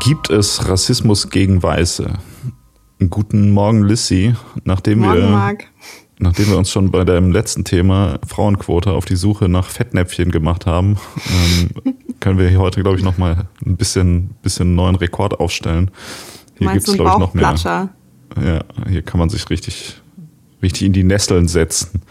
[0.00, 2.18] Gibt es Rassismus gegen Weiße?
[3.10, 4.34] Guten Morgen, Lissy.
[4.64, 5.64] Nachdem Morgen, wir, Marc.
[6.18, 10.66] nachdem wir uns schon bei dem letzten Thema Frauenquote auf die Suche nach Fettnäpfchen gemacht
[10.66, 15.40] haben, ähm, können wir hier heute, glaube ich, noch mal ein bisschen, bisschen neuen Rekord
[15.40, 15.90] aufstellen.
[16.58, 17.90] Hier du einen glaube ich, noch mehr.
[18.42, 20.00] Ja, hier kann man sich richtig,
[20.62, 22.02] richtig in die Nesseln setzen.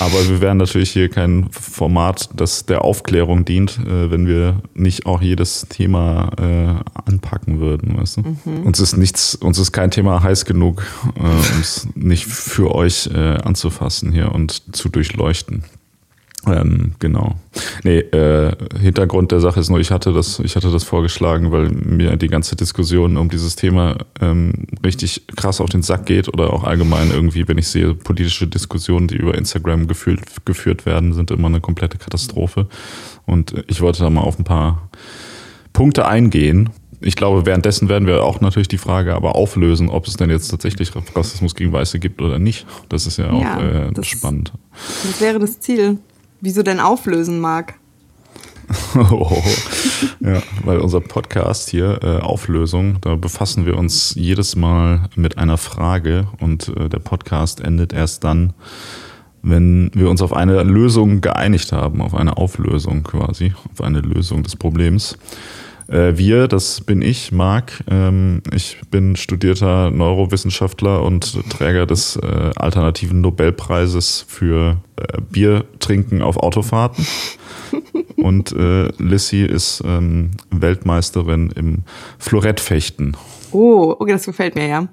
[0.00, 5.06] Aber wir wären natürlich hier kein Format, das der Aufklärung dient, äh, wenn wir nicht
[5.06, 7.98] auch jedes Thema äh, anpacken würden.
[7.98, 8.22] Weißt du?
[8.22, 8.64] Mhm.
[8.64, 10.84] Uns ist nichts, uns ist kein Thema heiß genug,
[11.16, 15.64] äh, um es nicht für euch äh, anzufassen hier und zu durchleuchten.
[16.46, 17.34] Ähm, genau.
[17.82, 21.68] Nee, äh, Hintergrund der Sache ist nur, ich hatte das, ich hatte das vorgeschlagen, weil
[21.68, 24.52] mir die ganze Diskussion um dieses Thema ähm,
[24.84, 29.08] richtig krass auf den Sack geht oder auch allgemein irgendwie, wenn ich sehe, politische Diskussionen,
[29.08, 32.68] die über Instagram geführt, geführt werden, sind immer eine komplette Katastrophe.
[33.26, 34.88] Und ich wollte da mal auf ein paar
[35.72, 36.70] Punkte eingehen.
[37.00, 40.48] Ich glaube, währenddessen werden wir auch natürlich die Frage aber auflösen, ob es denn jetzt
[40.48, 42.66] tatsächlich Rassismus gegen Weiße gibt oder nicht.
[42.88, 44.52] Das ist ja auch Ja, äh, das- spannend.
[45.04, 45.98] Das wäre das Ziel.
[46.40, 47.74] Wieso denn auflösen, Marc?
[48.94, 49.42] Oh,
[50.20, 55.56] ja, weil unser Podcast hier, äh, Auflösung, da befassen wir uns jedes Mal mit einer
[55.56, 58.52] Frage und äh, der Podcast endet erst dann,
[59.42, 64.42] wenn wir uns auf eine Lösung geeinigt haben, auf eine Auflösung quasi, auf eine Lösung
[64.42, 65.16] des Problems.
[65.88, 67.84] Äh, wir, das bin ich, Marc.
[67.90, 76.36] Ähm, ich bin studierter Neurowissenschaftler und Träger des äh, alternativen Nobelpreises für äh, Biertrinken auf
[76.36, 77.06] Autofahrten.
[78.16, 78.52] Und
[78.98, 81.84] Lissy ist ähm, Weltmeisterin im
[82.18, 83.16] Florettfechten.
[83.52, 84.88] Oh, okay, das gefällt mir ja.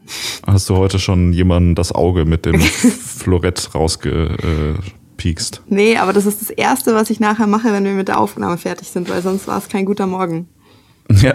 [0.46, 5.64] Hast du heute schon jemanden das Auge mit dem Florett rausgepiekst?
[5.68, 8.58] Nee, aber das ist das Erste, was ich nachher mache, wenn wir mit der Aufnahme
[8.58, 10.48] fertig sind, weil sonst war es kein guter Morgen.
[11.22, 11.34] Ja,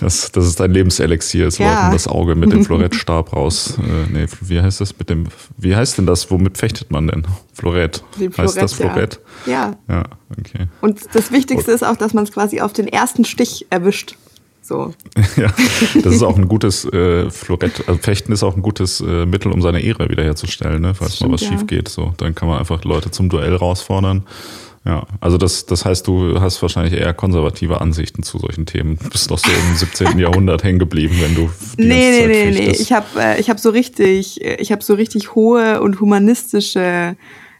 [0.00, 1.82] das, das ist dein Lebenselixier, es Ja.
[1.82, 3.78] Leuten das Auge mit dem Florettstab raus.
[3.78, 5.24] Äh, nee, wie heißt das mit dem,
[5.56, 7.26] wie heißt denn das, womit fechtet man denn?
[7.54, 8.04] Florett.
[8.20, 9.20] Den heißt das Florett, Florett?
[9.46, 9.76] Ja.
[9.88, 10.04] Ja,
[10.38, 10.66] okay.
[10.82, 14.16] Und das Wichtigste ist auch, dass man es quasi auf den ersten Stich erwischt.
[14.60, 14.92] So.
[15.36, 15.52] Ja,
[16.02, 17.88] das ist auch ein gutes äh, Florett.
[17.88, 20.94] Also Fechten ist auch ein gutes äh, Mittel, um seine Ehre wiederherzustellen, ne?
[20.94, 21.48] falls mal Stimmt, was ja.
[21.48, 21.88] schief geht.
[21.88, 24.24] So, dann kann man einfach Leute zum Duell herausfordern.
[24.88, 28.98] Ja, also das, das heißt, du hast wahrscheinlich eher konservative Ansichten zu solchen Themen.
[29.02, 30.18] Du bist doch so im 17.
[30.18, 32.56] Jahrhundert hängen geblieben, wenn du die Nee, ganze nee, Zeit nee, nee.
[32.56, 32.80] fechtest.
[32.80, 37.16] Ich habe äh, ich hab so richtig, äh, ich habe so richtig hohe und humanistische,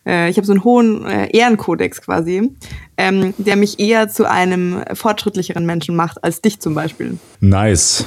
[0.06, 2.50] äh, ich habe so einen hohen äh, Ehrenkodex quasi,
[2.96, 7.18] ähm, der mich eher zu einem fortschrittlicheren Menschen macht als dich zum Beispiel.
[7.40, 8.06] Nice.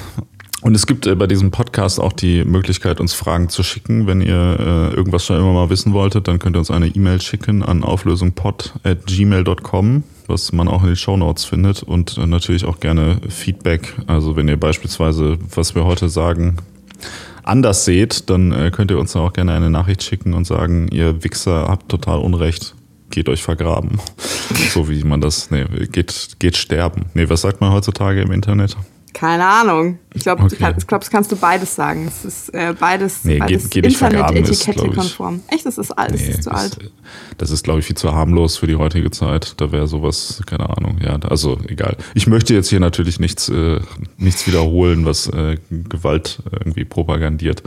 [0.62, 4.06] Und es gibt äh, bei diesem Podcast auch die Möglichkeit, uns Fragen zu schicken.
[4.06, 7.20] Wenn ihr äh, irgendwas schon immer mal wissen wolltet, dann könnt ihr uns eine E-Mail
[7.20, 11.82] schicken an auflösungpod.gmail.com, was man auch in den Shownotes findet.
[11.82, 13.96] Und äh, natürlich auch gerne Feedback.
[14.06, 16.58] Also wenn ihr beispielsweise, was wir heute sagen,
[17.44, 21.66] anders seht, dann könnt ihr uns auch gerne eine Nachricht schicken und sagen, ihr Wichser
[21.68, 22.76] habt total Unrecht.
[23.10, 23.98] Geht euch vergraben.
[24.72, 27.06] so wie man das, nee, geht, geht sterben.
[27.16, 28.78] Nee, was sagt man heutzutage im Internet?
[29.14, 30.00] Keine Ahnung.
[30.14, 30.74] Ich glaube, Okay.
[30.78, 32.08] ich glaube, das kannst du beides sagen.
[32.08, 34.38] Es ist äh, beides, Nee, beides geht- geht glaub ich.
[34.38, 35.42] Internet-Etikette-konform.
[35.50, 36.78] Echt, das ist alt, das ist zu alt.
[37.38, 39.60] Das ist, glaube ich, viel zu harmlos für die heutige Zeit.
[39.60, 41.98] Da wäre sowas, keine Ahnung, ja, also egal.
[42.14, 43.80] Ich möchte jetzt hier natürlich nichts, äh,
[44.18, 47.64] nichts wiederholen, was äh, Gewalt irgendwie propagandiert.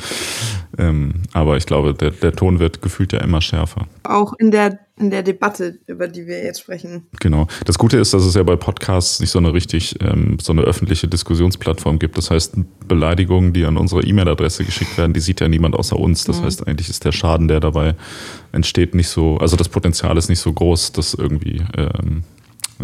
[0.78, 3.86] Ähm, aber ich glaube, der, der Ton wird gefühlt ja immer schärfer.
[4.02, 7.06] Auch in der, in der Debatte, über die wir jetzt sprechen.
[7.18, 7.48] Genau.
[7.64, 10.62] Das Gute ist, dass es ja bei Podcasts nicht so eine richtig, ähm, so eine
[10.62, 12.16] öffentliche Diskussionsplattform gibt.
[12.16, 12.56] Das heißt,
[12.86, 16.24] Beleidigungen, die an unsere E-Mail-Adresse geschickt werden, die sieht ja niemand außer uns.
[16.24, 17.96] Das heißt, eigentlich ist der Schaden, der dabei
[18.52, 22.22] entsteht, nicht so, also das Potenzial ist nicht so groß, dass irgendwie ähm,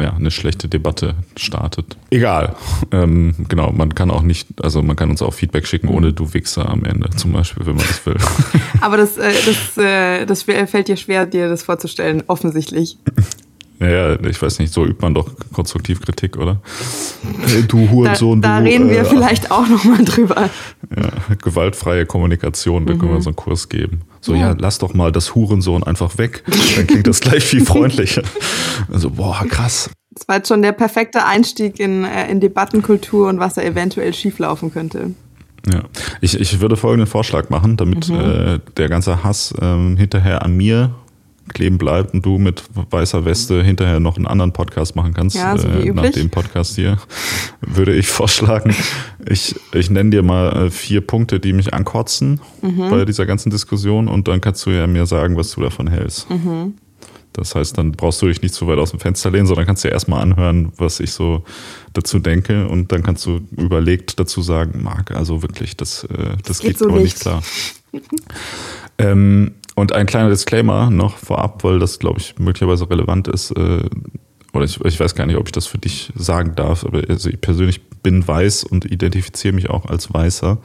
[0.00, 1.96] ja, eine schlechte Debatte startet.
[2.10, 2.54] Egal.
[2.92, 6.32] Ähm, genau, man kann auch nicht, also man kann uns auch Feedback schicken, ohne du
[6.34, 8.16] Wichser am Ende, zum Beispiel, wenn man das will.
[8.80, 12.98] Aber das, äh, das, äh, das fällt dir schwer, dir das vorzustellen, offensichtlich.
[13.80, 16.60] Ja, ja, ich weiß nicht, so übt man doch konstruktiv Kritik, oder?
[17.46, 18.66] Hey, du Da, Hurensohn, da du.
[18.66, 20.50] reden wir äh, vielleicht auch nochmal drüber.
[20.94, 24.02] Ja, gewaltfreie Kommunikation, da können wir so einen Kurs geben.
[24.20, 24.50] So, ja.
[24.50, 24.56] Ja.
[24.58, 26.44] lass doch mal das Hurensohn einfach weg.
[26.76, 28.22] Dann klingt das gleich viel freundlicher.
[28.92, 29.88] Also, boah, krass.
[30.10, 34.12] Das war jetzt schon der perfekte Einstieg in, äh, in Debattenkultur und was da eventuell
[34.12, 35.14] schieflaufen könnte.
[35.72, 35.84] Ja.
[36.20, 40.94] Ich, ich würde folgenden Vorschlag machen, damit äh, der ganze Hass ähm, hinterher an mir
[41.54, 45.56] kleben bleibt und du mit weißer Weste hinterher noch einen anderen Podcast machen kannst, Ja,
[45.58, 46.98] so äh, nach dem Podcast hier,
[47.60, 48.74] würde ich vorschlagen,
[49.28, 52.90] ich, ich nenne dir mal äh, vier Punkte, die mich ankotzen Mhm.
[52.90, 56.28] bei dieser ganzen Diskussion und dann kannst du ja mir sagen, was du davon hältst.
[56.30, 56.74] Mhm.
[57.32, 59.84] Das heißt, dann brauchst du dich nicht zu weit aus dem Fenster lehnen, sondern kannst
[59.84, 61.44] dir erstmal anhören, was ich so
[61.92, 66.58] dazu denke und dann kannst du überlegt dazu sagen, Marc, also wirklich, das, äh, das,
[66.58, 67.42] geht, geht so nicht klar.
[68.98, 73.50] ähm, und ein kleiner Disclaimer noch vorab, weil das, glaube ich, möglicherweise relevant ist.
[73.52, 73.88] Äh,
[74.52, 77.30] oder ich, ich weiß gar nicht, ob ich das für dich sagen darf, aber also
[77.30, 80.58] ich persönlich bin weiß und identifiziere mich auch als Weißer.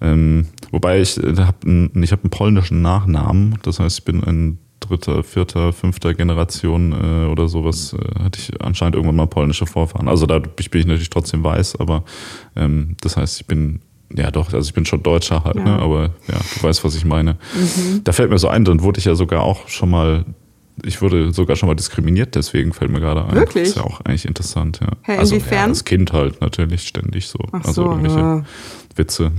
[0.00, 5.22] Ähm, wobei ich äh, habe einen, hab polnischen Nachnamen, das heißt, ich bin ein dritter,
[5.22, 10.08] vierter, fünfter Generation äh, oder sowas, äh, hatte ich anscheinend irgendwann mal polnische Vorfahren.
[10.08, 12.04] Also da bin ich natürlich trotzdem weiß, aber
[12.56, 13.80] ähm, das heißt, ich bin
[14.14, 15.62] ja doch, also ich bin schon Deutscher halt, ne?
[15.62, 15.76] ja.
[15.76, 15.82] ne?
[15.82, 17.36] aber ja, du weißt, was ich meine.
[17.54, 18.02] Mhm.
[18.04, 20.24] Da fällt mir so ein, dann wurde ich ja sogar auch schon mal,
[20.84, 23.34] ich wurde sogar schon mal diskriminiert, deswegen fällt mir gerade ein.
[23.34, 23.64] Wirklich?
[23.64, 24.88] Das ist ja auch eigentlich interessant, ja.
[25.02, 25.58] Hey, also inwiefern?
[25.58, 27.38] Ja, als Kind halt natürlich ständig so.
[27.52, 28.44] Ach also so, irgendwelche ja.
[28.96, 29.32] Witze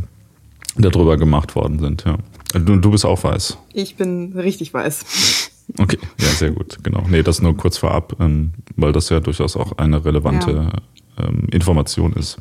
[0.78, 2.18] darüber gemacht worden sind, ja.
[2.54, 3.58] Du, du bist auch weiß.
[3.74, 5.50] Ich bin richtig weiß.
[5.78, 7.06] Okay, ja, sehr gut, genau.
[7.10, 10.70] Nee, das nur kurz vorab, ähm, weil das ja durchaus auch eine relevante
[11.18, 12.38] ähm, Information ist.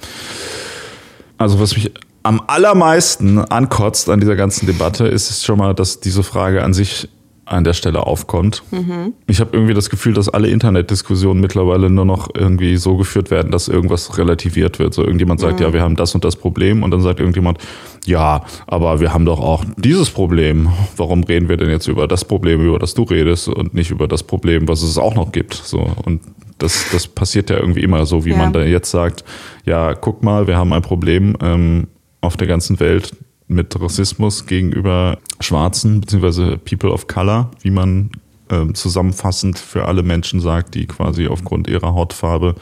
[1.39, 6.01] Also was mich am allermeisten ankotzt an dieser ganzen Debatte, ist es schon mal, dass
[6.01, 7.09] diese Frage an sich
[7.51, 8.63] an der Stelle aufkommt.
[8.71, 9.13] Mhm.
[9.27, 13.51] Ich habe irgendwie das Gefühl, dass alle Internetdiskussionen mittlerweile nur noch irgendwie so geführt werden,
[13.51, 14.95] dass irgendwas relativiert wird.
[14.95, 15.67] So irgendjemand sagt, mhm.
[15.67, 17.59] ja, wir haben das und das Problem und dann sagt irgendjemand,
[18.07, 20.69] ja, aber wir haben doch auch dieses Problem.
[20.97, 24.07] Warum reden wir denn jetzt über das Problem, über das du redest und nicht über
[24.07, 25.55] das Problem, was es auch noch gibt?
[25.55, 26.21] So und
[26.59, 28.37] das, das passiert ja irgendwie immer so, wie ja.
[28.37, 29.25] man da jetzt sagt,
[29.65, 31.89] ja, guck mal, wir haben ein Problem ähm,
[32.21, 33.17] auf der ganzen Welt
[33.49, 38.11] mit Rassismus gegenüber Schwarzen beziehungsweise People of Color, wie man
[38.51, 42.55] ähm, zusammenfassend für alle Menschen sagt, die quasi aufgrund ihrer Hautfarbe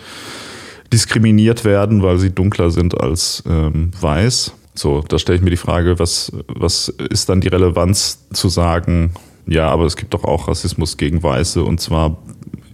[0.92, 4.54] diskriminiert werden, weil sie dunkler sind als ähm, weiß.
[4.74, 9.12] So, da stelle ich mir die Frage, was, was ist dann die Relevanz zu sagen,
[9.46, 12.18] ja, aber es gibt doch auch Rassismus gegen Weiße und zwar,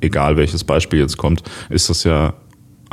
[0.01, 2.35] egal welches Beispiel jetzt kommt, ist das ja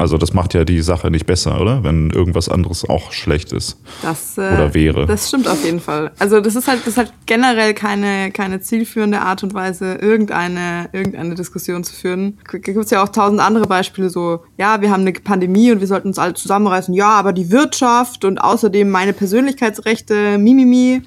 [0.01, 1.83] also das macht ja die Sache nicht besser, oder?
[1.83, 3.77] Wenn irgendwas anderes auch schlecht ist.
[4.01, 5.05] Das, äh, oder wäre.
[5.05, 6.11] Das stimmt auf jeden Fall.
[6.19, 11.35] Also das ist halt, das halt generell keine, keine zielführende Art und Weise, irgendeine, irgendeine
[11.35, 12.39] Diskussion zu führen.
[12.51, 15.79] Da gibt es ja auch tausend andere Beispiele, so, ja, wir haben eine Pandemie und
[15.79, 16.93] wir sollten uns alle zusammenreißen.
[16.93, 21.03] Ja, aber die Wirtschaft und außerdem meine Persönlichkeitsrechte, mimimi.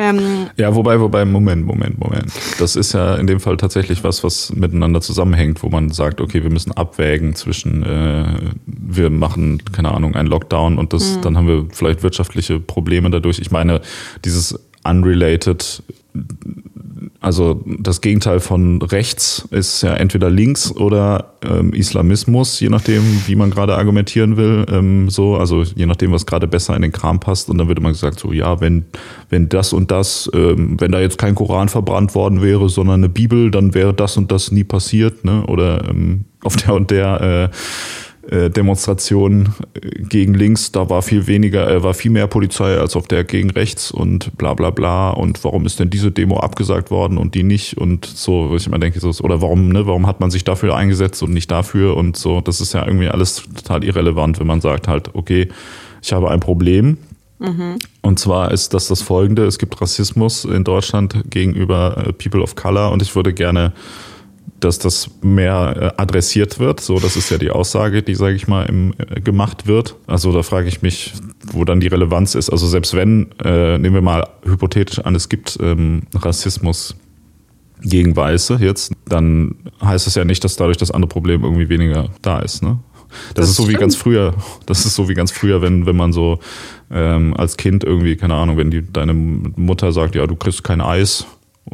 [0.00, 2.32] Ähm, ja, wobei, wobei, Moment, Moment, Moment.
[2.60, 6.44] Das ist ja in dem Fall tatsächlich was, was miteinander zusammenhängt, wo man sagt, okay,
[6.44, 11.22] wir müssen abwägen zwischen, äh, wir machen, keine Ahnung, einen Lockdown und das, mhm.
[11.22, 13.40] dann haben wir vielleicht wirtschaftliche Probleme dadurch.
[13.40, 13.80] Ich meine,
[14.24, 15.82] dieses unrelated
[17.20, 23.34] also das Gegenteil von rechts ist ja entweder links oder ähm, Islamismus, je nachdem, wie
[23.34, 24.64] man gerade argumentieren will.
[24.70, 27.50] Ähm, so, also je nachdem, was gerade besser in den Kram passt.
[27.50, 28.84] Und dann wird immer gesagt, so ja, wenn,
[29.30, 33.08] wenn das und das, ähm, wenn da jetzt kein Koran verbrannt worden wäre, sondern eine
[33.08, 35.44] Bibel, dann wäre das und das nie passiert, ne?
[35.46, 37.56] Oder ähm, auf der und der äh,
[38.30, 42.96] äh, Demonstration äh, gegen links, da war viel weniger, äh, war viel mehr Polizei als
[42.96, 45.10] auf der gegen rechts und bla bla bla.
[45.10, 47.78] Und warum ist denn diese Demo abgesagt worden und die nicht?
[47.78, 51.22] Und so, ich immer denke, so, oder warum, ne, warum hat man sich dafür eingesetzt
[51.22, 51.96] und nicht dafür?
[51.96, 55.48] Und so, das ist ja irgendwie alles total irrelevant, wenn man sagt halt, okay,
[56.02, 56.98] ich habe ein Problem,
[57.40, 57.78] Mhm.
[58.02, 62.56] Und zwar ist das das folgende: Es gibt Rassismus in Deutschland gegenüber äh, People of
[62.56, 63.72] Color und ich würde gerne
[64.60, 66.80] dass das mehr äh, adressiert wird.
[66.80, 69.96] So, das ist ja die Aussage, die, sage ich mal, im, äh, gemacht wird.
[70.06, 71.12] Also da frage ich mich,
[71.52, 72.50] wo dann die Relevanz ist.
[72.50, 76.96] Also selbst wenn, äh, nehmen wir mal hypothetisch an, es gibt ähm, Rassismus
[77.80, 82.08] gegen Weiße jetzt, dann heißt es ja nicht, dass dadurch das andere Problem irgendwie weniger
[82.22, 82.62] da ist.
[82.62, 82.80] Ne?
[83.34, 83.76] Das, das, ist so stimmt.
[83.76, 84.34] wie ganz früher.
[84.66, 86.40] Das ist so wie ganz früher, wenn, wenn man so
[86.90, 90.80] ähm, als Kind irgendwie, keine Ahnung, wenn die, deine Mutter sagt, ja, du kriegst kein
[90.80, 91.26] Eis,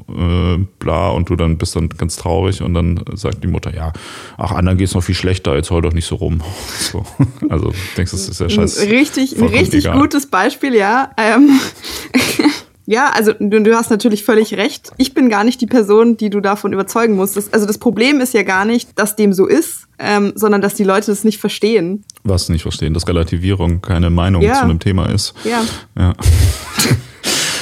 [0.09, 3.93] äh, bla und du dann bist dann ganz traurig und dann sagt die Mutter, ja,
[4.37, 6.41] ach, anderen geht es noch viel schlechter, jetzt heul doch nicht so rum.
[6.75, 7.05] So.
[7.49, 8.89] Also denkst du, das ist ja scheiße.
[8.91, 9.99] Richtig, ein richtig egal.
[9.99, 11.11] gutes Beispiel, ja.
[11.17, 11.59] Ähm,
[12.87, 14.91] ja, also du, du, hast natürlich völlig recht.
[14.99, 17.37] Ich bin gar nicht die Person, die du davon überzeugen musst.
[17.37, 20.75] Das, also das Problem ist ja gar nicht, dass dem so ist, ähm, sondern dass
[20.75, 22.05] die Leute das nicht verstehen.
[22.23, 24.55] Was nicht verstehen, dass Relativierung keine Meinung ja.
[24.55, 25.35] zu einem Thema ist.
[25.45, 25.63] Ja.
[25.97, 26.13] ja.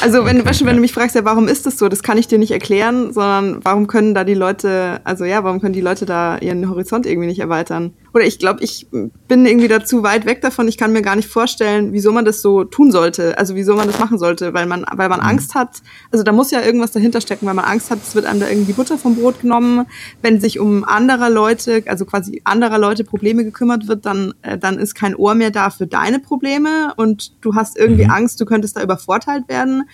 [0.03, 2.27] Also wenn, okay, wenn du mich fragst, ja, warum ist das so, das kann ich
[2.27, 6.07] dir nicht erklären, sondern warum können da die Leute, also ja, warum können die Leute
[6.07, 7.95] da ihren Horizont irgendwie nicht erweitern?
[8.15, 10.69] Oder ich glaube, ich bin irgendwie dazu weit weg davon.
[10.69, 13.39] Ich kann mir gar nicht vorstellen, wieso man das so tun sollte.
[13.39, 15.27] Also wieso man das machen sollte, weil man, weil man mhm.
[15.27, 15.83] Angst hat.
[16.11, 18.49] Also da muss ja irgendwas dahinter stecken, weil man Angst hat, es wird einem da
[18.49, 19.87] irgendwie Butter vom Brot genommen.
[20.21, 24.79] Wenn sich um anderer Leute, also quasi anderer Leute Probleme gekümmert wird, dann, äh, dann
[24.79, 28.11] ist kein Ohr mehr da für deine Probleme und du hast irgendwie mhm.
[28.11, 29.85] Angst, du könntest da übervorteilt werden.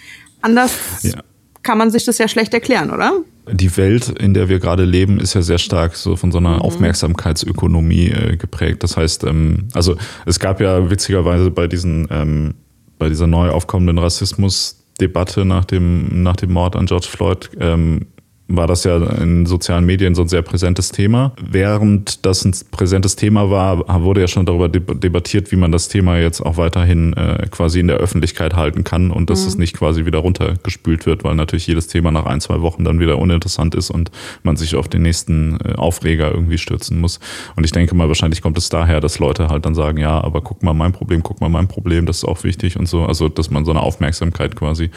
[0.40, 0.72] Anders
[1.02, 1.20] ja
[1.68, 3.12] kann man sich das ja schlecht erklären, oder?
[3.52, 6.54] Die Welt, in der wir gerade leben, ist ja sehr stark so von so einer
[6.54, 6.62] mhm.
[6.62, 8.82] Aufmerksamkeitsökonomie äh, geprägt.
[8.82, 9.94] Das heißt, ähm, also
[10.24, 12.54] es gab ja witzigerweise bei diesen, ähm,
[12.98, 18.06] bei dieser neu aufkommenden Rassismusdebatte nach dem, nach dem Mord an George Floyd, ähm,
[18.48, 21.32] war das ja in sozialen Medien so ein sehr präsentes Thema.
[21.40, 26.18] Während das ein präsentes Thema war, wurde ja schon darüber debattiert, wie man das Thema
[26.18, 29.48] jetzt auch weiterhin äh, quasi in der Öffentlichkeit halten kann und dass mhm.
[29.48, 33.00] es nicht quasi wieder runtergespült wird, weil natürlich jedes Thema nach ein, zwei Wochen dann
[33.00, 34.10] wieder uninteressant ist und
[34.42, 37.20] man sich auf den nächsten äh, Aufreger irgendwie stürzen muss.
[37.54, 40.40] Und ich denke mal, wahrscheinlich kommt es daher, dass Leute halt dann sagen, ja, aber
[40.40, 43.04] guck mal mein Problem, guck mal mein Problem, das ist auch wichtig und so.
[43.04, 44.90] Also, dass man so eine Aufmerksamkeit quasi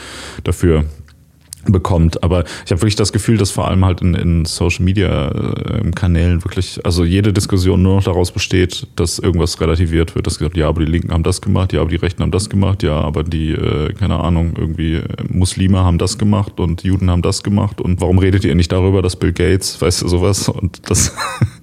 [0.45, 0.85] dafür
[1.67, 2.23] bekommt.
[2.23, 5.91] Aber ich habe wirklich das Gefühl, dass vor allem halt in, in Social Media äh,
[5.91, 10.27] Kanälen wirklich, also jede Diskussion nur noch daraus besteht, dass irgendwas relativiert wird.
[10.27, 12.49] Dass gesagt, ja, aber die Linken haben das gemacht, ja, aber die Rechten haben das
[12.49, 17.09] gemacht, ja, aber die, äh, keine Ahnung, irgendwie äh, Muslime haben das gemacht und Juden
[17.09, 17.81] haben das gemacht.
[17.81, 20.49] Und warum redet ihr nicht darüber, dass Bill Gates, weißt du, sowas?
[20.49, 21.15] Und das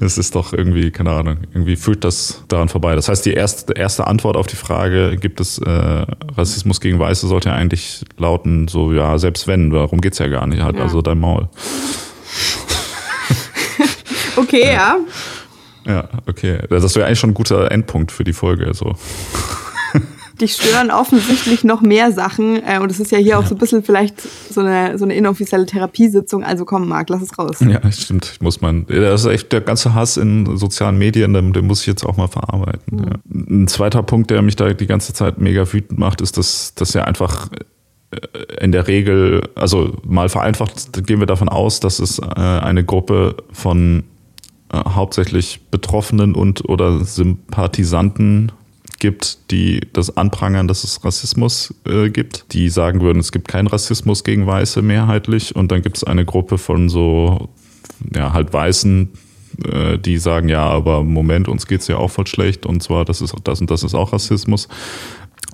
[0.00, 2.94] es ist doch irgendwie, keine Ahnung, irgendwie führt das daran vorbei.
[2.94, 7.26] Das heißt, die erste, erste Antwort auf die Frage, gibt es äh, Rassismus gegen Weiße,
[7.26, 10.82] sollte ja eigentlich lauten, so, ja, selbst wenn, darum geht's ja gar nicht, halt, ja.
[10.82, 11.48] also dein Maul.
[14.36, 14.72] okay, ja.
[14.72, 14.98] ja.
[15.86, 16.58] Ja, okay.
[16.68, 18.94] Das wäre eigentlich schon ein guter Endpunkt für die Folge, so
[20.38, 22.62] dich stören offensichtlich noch mehr Sachen.
[22.64, 23.38] Äh, und es ist ja hier ja.
[23.38, 24.14] auch so ein bisschen vielleicht
[24.50, 26.44] so eine, so eine inoffizielle Therapiesitzung.
[26.44, 27.56] Also komm, Marc, lass es raus.
[27.60, 28.30] Ja, stimmt.
[28.32, 31.80] Ich muss man, das ist echt der ganze Hass in sozialen Medien, den, den muss
[31.82, 32.96] ich jetzt auch mal verarbeiten.
[32.96, 33.04] Mhm.
[33.04, 33.44] Ja.
[33.50, 36.94] Ein zweiter Punkt, der mich da die ganze Zeit mega wütend macht, ist, dass, dass
[36.94, 37.48] ja einfach
[38.10, 42.84] äh, in der Regel, also mal vereinfacht gehen wir davon aus, dass es äh, eine
[42.84, 44.04] Gruppe von
[44.74, 48.52] hauptsächlich Betroffenen und oder Sympathisanten
[48.98, 53.66] gibt, die das anprangern, dass es Rassismus äh, gibt, die sagen würden, es gibt keinen
[53.66, 55.54] Rassismus gegen Weiße mehrheitlich.
[55.54, 57.48] Und dann gibt es eine Gruppe von so,
[58.14, 59.10] ja, halt Weißen,
[59.64, 63.20] äh, die sagen, ja, aber Moment, uns geht's ja auch voll schlecht und zwar, das
[63.20, 64.68] ist das und das ist auch Rassismus.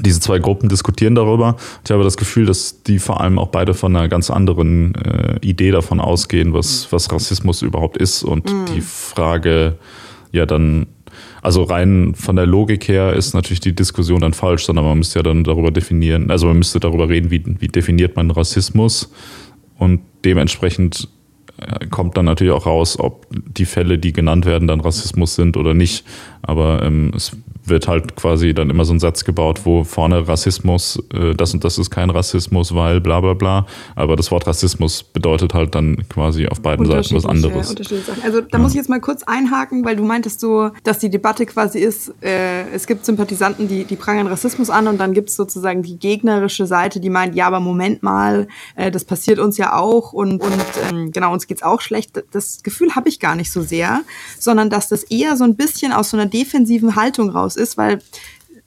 [0.01, 1.57] Diese zwei Gruppen diskutieren darüber.
[1.85, 5.39] Ich habe das Gefühl, dass die vor allem auch beide von einer ganz anderen äh,
[5.41, 8.67] Idee davon ausgehen, was, was Rassismus überhaupt ist und mhm.
[8.75, 9.79] die Frage
[10.33, 10.87] ja dann
[11.45, 15.19] also rein von der Logik her ist natürlich die Diskussion dann falsch, sondern man müsste
[15.19, 19.13] ja dann darüber definieren, also man müsste darüber reden, wie, wie definiert man Rassismus
[19.79, 21.09] und dementsprechend
[21.59, 25.57] äh, kommt dann natürlich auch raus, ob die Fälle, die genannt werden, dann Rassismus sind
[25.57, 26.05] oder nicht.
[26.43, 31.03] Aber ähm, es wird halt quasi dann immer so ein Satz gebaut, wo vorne Rassismus,
[31.13, 33.67] äh, das und das ist kein Rassismus, weil bla bla bla.
[33.95, 37.75] Aber das Wort Rassismus bedeutet halt dann quasi auf beiden Seiten was anderes.
[38.23, 38.59] Also da ja.
[38.59, 42.15] muss ich jetzt mal kurz einhaken, weil du meintest so, dass die Debatte quasi ist,
[42.23, 45.99] äh, es gibt Sympathisanten, die, die prangern Rassismus an und dann gibt es sozusagen die
[45.99, 50.41] gegnerische Seite, die meint, ja, aber Moment mal, äh, das passiert uns ja auch und,
[50.43, 52.23] und ähm, genau, uns geht's auch schlecht.
[52.33, 54.03] Das Gefühl habe ich gar nicht so sehr,
[54.39, 57.77] sondern dass das eher so ein bisschen aus so einer defensiven Haltung raus Rassismus ist,
[57.77, 57.99] weil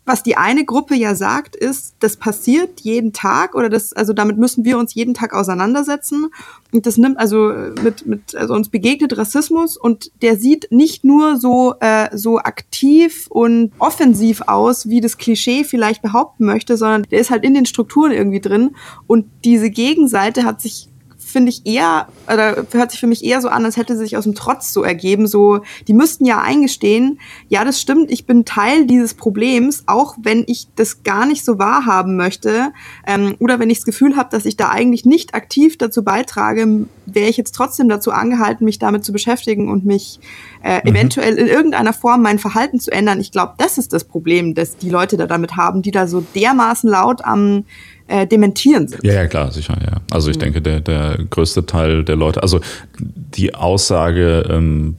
[0.06, 4.38] was die eine Gruppe ja sagt, ist, das passiert jeden Tag oder das, also damit
[4.38, 6.28] müssen wir uns jeden Tag auseinandersetzen.
[6.72, 7.54] Und das nimmt also
[7.84, 13.28] mit, mit, also uns begegnet Rassismus und der sieht nicht nur so, äh, so aktiv
[13.28, 17.66] und offensiv aus, wie das Klischee vielleicht behaupten möchte, sondern der ist halt in den
[17.66, 18.78] Strukturen irgendwie drin.
[19.08, 20.88] Und diese Gegenseite hat sich
[21.28, 24.18] finde ich eher, oder hört sich für mich eher so an, als hätte sie sich
[24.18, 25.28] aus dem Trotz so ergeben.
[25.28, 27.20] So, die müssten ja eingestehen,
[27.50, 31.60] ja, das stimmt, ich bin Teil dieses Problems, auch wenn ich das gar nicht so
[31.60, 32.72] wahrhaben möchte.
[33.06, 36.88] Ähm, oder wenn ich das Gefühl habe, dass ich da eigentlich nicht aktiv dazu beitrage,
[37.06, 40.20] wäre ich jetzt trotzdem dazu angehalten, mich damit zu beschäftigen und mich
[40.64, 40.96] äh, mhm.
[40.96, 43.20] eventuell in irgendeiner Form mein Verhalten zu ändern.
[43.20, 46.22] Ich glaube, das ist das Problem, das die Leute da damit haben, die da so
[46.36, 47.66] dermaßen laut am
[48.08, 49.04] äh, dementieren sind.
[49.04, 50.02] Ja, ja, klar, sicher, ja.
[50.12, 50.42] Also ich mhm.
[50.42, 52.60] denke, der, der größte Teil der Leute, also
[53.00, 54.96] die Aussage ähm,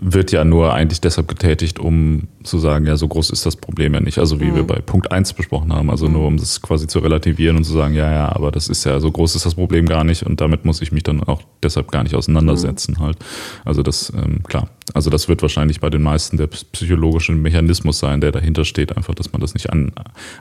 [0.00, 3.94] wird ja nur eigentlich deshalb getätigt, um zu sagen, ja, so groß ist das Problem
[3.94, 4.18] ja nicht.
[4.18, 4.56] Also wie mhm.
[4.56, 6.12] wir bei Punkt 1 besprochen haben, also mhm.
[6.12, 9.00] nur um das quasi zu relativieren und zu sagen, ja, ja, aber das ist ja,
[9.00, 11.90] so groß ist das Problem gar nicht und damit muss ich mich dann auch deshalb
[11.90, 13.04] gar nicht auseinandersetzen mhm.
[13.04, 13.16] halt.
[13.64, 18.20] Also das, ähm, klar, also das wird wahrscheinlich bei den meisten der psychologische Mechanismus sein,
[18.20, 19.92] der dahinter steht, einfach, dass man das nicht an,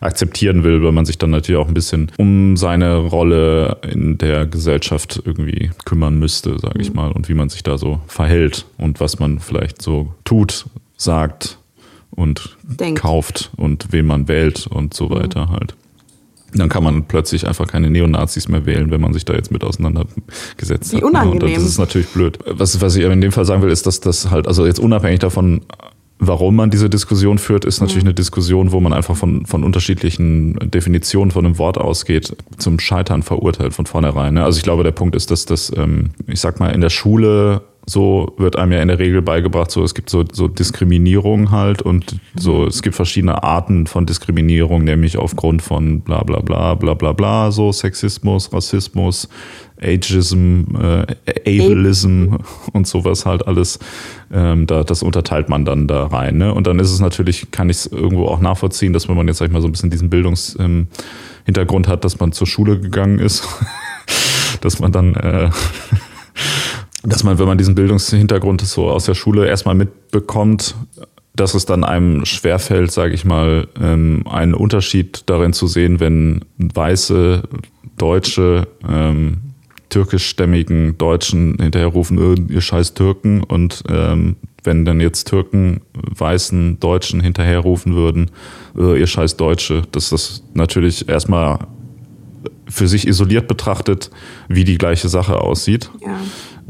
[0.01, 4.45] akzeptieren will, weil man sich dann natürlich auch ein bisschen um seine Rolle in der
[4.45, 6.95] Gesellschaft irgendwie kümmern müsste, sage ich mhm.
[6.97, 10.65] mal, und wie man sich da so verhält und was man vielleicht so tut,
[10.97, 11.57] sagt
[12.15, 13.01] und Denkt.
[13.01, 15.51] kauft und wen man wählt und so weiter mhm.
[15.51, 15.75] halt.
[16.55, 19.63] Dann kann man plötzlich einfach keine Neonazis mehr wählen, wenn man sich da jetzt mit
[19.63, 21.03] auseinandergesetzt Wie hat.
[21.03, 21.41] Unangenehm.
[21.41, 22.37] Und das ist natürlich blöd.
[22.45, 25.19] Was, was ich in dem Fall sagen will, ist, dass das halt, also jetzt unabhängig
[25.19, 25.61] davon,
[26.25, 30.57] Warum man diese Diskussion führt, ist natürlich eine Diskussion, wo man einfach von, von unterschiedlichen
[30.69, 34.35] Definitionen von einem Wort ausgeht, zum Scheitern verurteilt von vornherein.
[34.35, 34.43] Ne?
[34.43, 37.63] Also ich glaube, der Punkt ist, dass das, ähm, ich sag mal, in der Schule
[37.85, 41.81] so wird einem ja in der Regel beigebracht, so es gibt so, so Diskriminierung halt
[41.81, 46.93] und so es gibt verschiedene Arten von Diskriminierung, nämlich aufgrund von bla bla bla bla
[46.93, 49.27] bla bla, so Sexismus, Rassismus,
[49.81, 51.05] Ageism, äh,
[51.45, 52.35] Ableism
[52.71, 53.79] und sowas halt alles.
[54.31, 56.37] Ähm, da, das unterteilt man dann da rein.
[56.37, 56.53] Ne?
[56.53, 59.37] Und dann ist es natürlich, kann ich es irgendwo auch nachvollziehen, dass wenn man jetzt
[59.37, 63.19] sag ich mal so ein bisschen diesen Bildungshintergrund ähm, hat, dass man zur Schule gegangen
[63.19, 63.47] ist,
[64.61, 65.49] dass man dann äh,
[67.03, 70.75] dass man, wenn man diesen Bildungshintergrund so aus der Schule erstmal mitbekommt,
[71.35, 76.45] dass es dann einem schwerfällt, sage ich mal, ähm, einen Unterschied darin zu sehen, wenn
[76.57, 77.43] weiße
[77.97, 79.41] Deutsche ähm,
[79.89, 82.17] türkischstämmigen Deutschen hinterherrufen,
[82.49, 88.31] äh, ihr scheiß Türken und ähm, wenn dann jetzt Türken weißen Deutschen hinterherrufen würden,
[88.77, 91.67] äh, ihr scheiß Deutsche, dass das natürlich erstmal
[92.67, 94.09] für sich isoliert betrachtet,
[94.47, 95.91] wie die gleiche Sache aussieht.
[96.01, 96.17] Ja.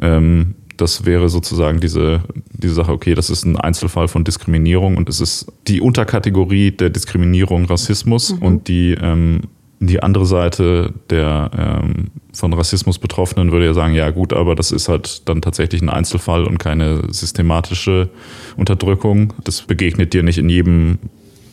[0.02, 5.10] Ähm, das wäre sozusagen diese, diese Sache, okay, das ist ein Einzelfall von Diskriminierung und
[5.10, 8.42] es ist die Unterkategorie der Diskriminierung Rassismus mhm.
[8.42, 9.42] und die, ähm,
[9.80, 14.72] die andere Seite der ähm, von Rassismus Betroffenen würde ja sagen, ja gut, aber das
[14.72, 18.10] ist halt dann tatsächlich ein Einzelfall und keine systematische
[18.58, 19.34] Unterdrückung.
[19.44, 20.98] Das begegnet dir nicht in jedem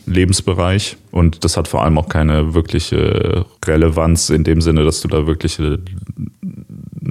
[0.06, 5.08] Lebensbereich und das hat vor allem auch keine wirkliche Relevanz in dem Sinne, dass du
[5.08, 5.78] da wirkliche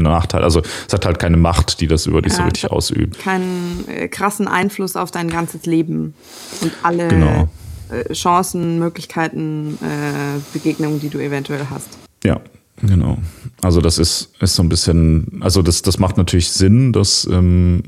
[0.03, 0.43] Nachteil.
[0.43, 3.19] Also es hat halt keine Macht, die das über dich ja, so richtig ausübt.
[3.19, 6.13] Keinen äh, krassen Einfluss auf dein ganzes Leben
[6.61, 7.49] und alle genau.
[7.89, 11.87] äh, Chancen, Möglichkeiten, äh, Begegnungen, die du eventuell hast.
[12.23, 12.39] Ja,
[12.81, 13.17] genau.
[13.61, 17.83] Also das ist, ist so ein bisschen, also das, das macht natürlich Sinn, dass ähm,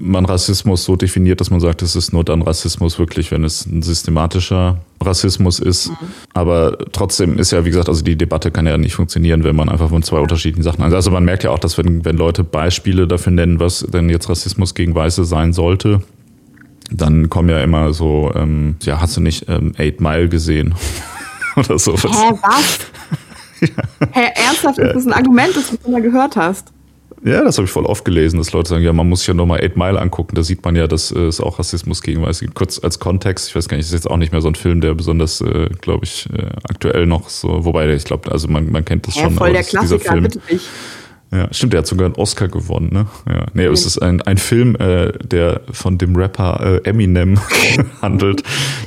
[0.00, 3.66] man Rassismus so definiert, dass man sagt, es ist nur dann Rassismus wirklich, wenn es
[3.66, 5.90] ein systematischer Rassismus ist.
[5.90, 5.96] Mhm.
[6.34, 9.68] Aber trotzdem ist ja, wie gesagt, also die Debatte kann ja nicht funktionieren, wenn man
[9.68, 10.82] einfach von zwei unterschiedlichen Sachen.
[10.82, 14.28] Also man merkt ja auch, dass wenn, wenn Leute Beispiele dafür nennen, was denn jetzt
[14.28, 16.02] Rassismus gegen Weiße sein sollte,
[16.90, 20.74] dann kommen ja immer so, ähm, ja, hast du nicht ähm, Eight Mile gesehen?
[21.56, 22.04] Oder sowas.
[22.04, 22.78] Hä, was?
[23.60, 24.08] ja.
[24.12, 26.72] Hä, ernsthaft, ist das ein Argument, das du schon mal gehört hast?
[27.22, 29.34] Ja, das habe ich voll oft gelesen, dass Leute sagen, ja, man muss sich ja
[29.34, 30.34] nochmal Eight Mile angucken.
[30.34, 32.54] Da sieht man ja, dass äh, es auch Rassismus gegen Weiße gibt.
[32.54, 34.80] Kurz als Kontext, ich weiß gar nicht, ist jetzt auch nicht mehr so ein Film,
[34.80, 38.84] der besonders, äh, glaube ich, äh, aktuell noch so, wobei ich glaube, also man, man
[38.84, 39.34] kennt das ja, schon.
[39.34, 40.66] Voll der Klassiker, bitte nicht.
[41.32, 43.06] Ja, stimmt, der hat sogar einen Oscar gewonnen, ne?
[43.28, 43.46] Ja.
[43.54, 47.38] Nee, es ist ein, ein Film, äh, der von dem Rapper äh, Eminem
[48.02, 48.42] handelt,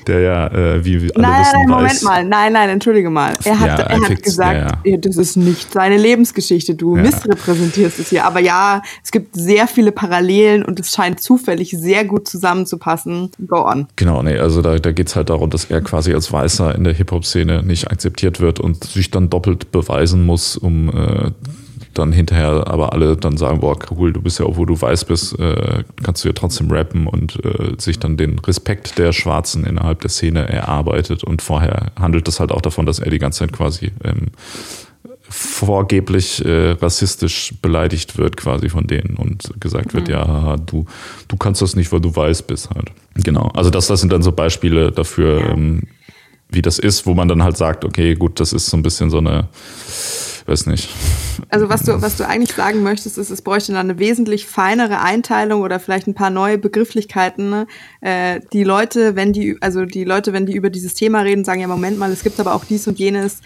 [0.08, 3.10] der ja, äh, wie, wie alle nein, wissen, nein, Moment weiß, mal, nein, nein, entschuldige
[3.10, 3.34] mal.
[3.46, 8.10] Er hat, ja, er hat gesagt, ja, das ist nicht seine Lebensgeschichte, du missrepräsentierst es
[8.10, 8.26] hier.
[8.26, 13.32] Aber ja, es gibt sehr viele Parallelen und es scheint zufällig sehr gut zusammenzupassen.
[13.48, 13.88] Go on.
[13.96, 16.84] Genau, nee, also da, da geht es halt darum, dass er quasi als Weißer in
[16.84, 21.32] der Hip-Hop-Szene nicht akzeptiert wird und sich dann doppelt beweisen muss, um äh,
[21.94, 25.40] dann hinterher aber alle dann sagen, boah, cool, du bist ja, obwohl du weiß bist,
[25.40, 30.02] äh, kannst du ja trotzdem rappen und äh, sich dann den Respekt der Schwarzen innerhalb
[30.02, 31.24] der Szene erarbeitet.
[31.24, 34.28] Und vorher handelt es halt auch davon, dass er die ganze Zeit quasi ähm,
[35.30, 40.14] vorgeblich äh, rassistisch beleidigt wird quasi von denen und gesagt wird, mhm.
[40.14, 40.86] ja, du,
[41.28, 42.92] du kannst das nicht, weil du weiß bist halt.
[43.16, 43.52] Genau.
[43.54, 45.50] Also das, das sind dann so Beispiele dafür, ja.
[45.52, 45.84] ähm,
[46.50, 49.10] wie das ist, wo man dann halt sagt, okay, gut, das ist so ein bisschen
[49.10, 49.48] so eine
[50.46, 50.90] weiß nicht.
[51.50, 55.02] Also was du, was du eigentlich sagen möchtest, ist, es bräuchte dann eine wesentlich feinere
[55.02, 57.50] Einteilung oder vielleicht ein paar neue Begrifflichkeiten.
[57.50, 57.68] Ne?
[58.02, 61.62] Äh, die Leute, wenn die, also die Leute, wenn die über dieses Thema reden, sagen
[61.62, 63.42] ja, Moment mal, es gibt aber auch dies und jenes,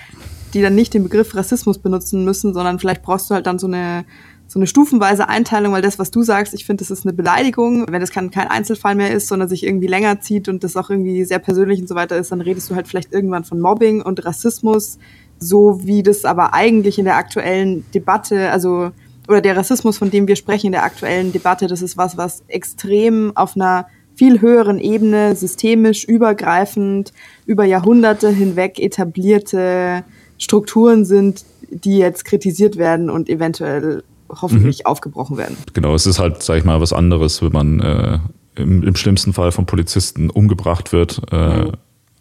[0.53, 3.67] die dann nicht den Begriff Rassismus benutzen müssen, sondern vielleicht brauchst du halt dann so
[3.67, 4.05] eine
[4.47, 7.85] so eine stufenweise Einteilung, weil das, was du sagst, ich finde, das ist eine Beleidigung.
[7.89, 10.89] Wenn das kein, kein Einzelfall mehr ist, sondern sich irgendwie länger zieht und das auch
[10.89, 14.01] irgendwie sehr persönlich und so weiter ist, dann redest du halt vielleicht irgendwann von Mobbing
[14.01, 14.99] und Rassismus
[15.39, 18.91] so wie das aber eigentlich in der aktuellen Debatte, also
[19.27, 22.43] oder der Rassismus, von dem wir sprechen in der aktuellen Debatte, das ist was, was
[22.47, 27.13] extrem auf einer viel höheren Ebene, systemisch übergreifend,
[27.45, 30.03] über Jahrhunderte hinweg etablierte
[30.39, 34.85] Strukturen sind, die jetzt kritisiert werden und eventuell hoffentlich mhm.
[34.85, 35.57] aufgebrochen werden.
[35.73, 38.19] Genau, es ist halt, sag ich mal, was anderes, wenn man äh,
[38.55, 41.21] im, im, schlimmsten Fall von Polizisten umgebracht wird.
[41.31, 41.71] Äh, mhm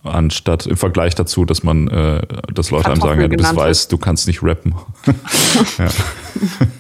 [0.07, 3.89] anstatt im Vergleich dazu, dass man, äh, dass Leute einem sagen, ja, du bist weiß,
[3.89, 4.75] du kannst nicht rappen.
[5.79, 5.89] ja.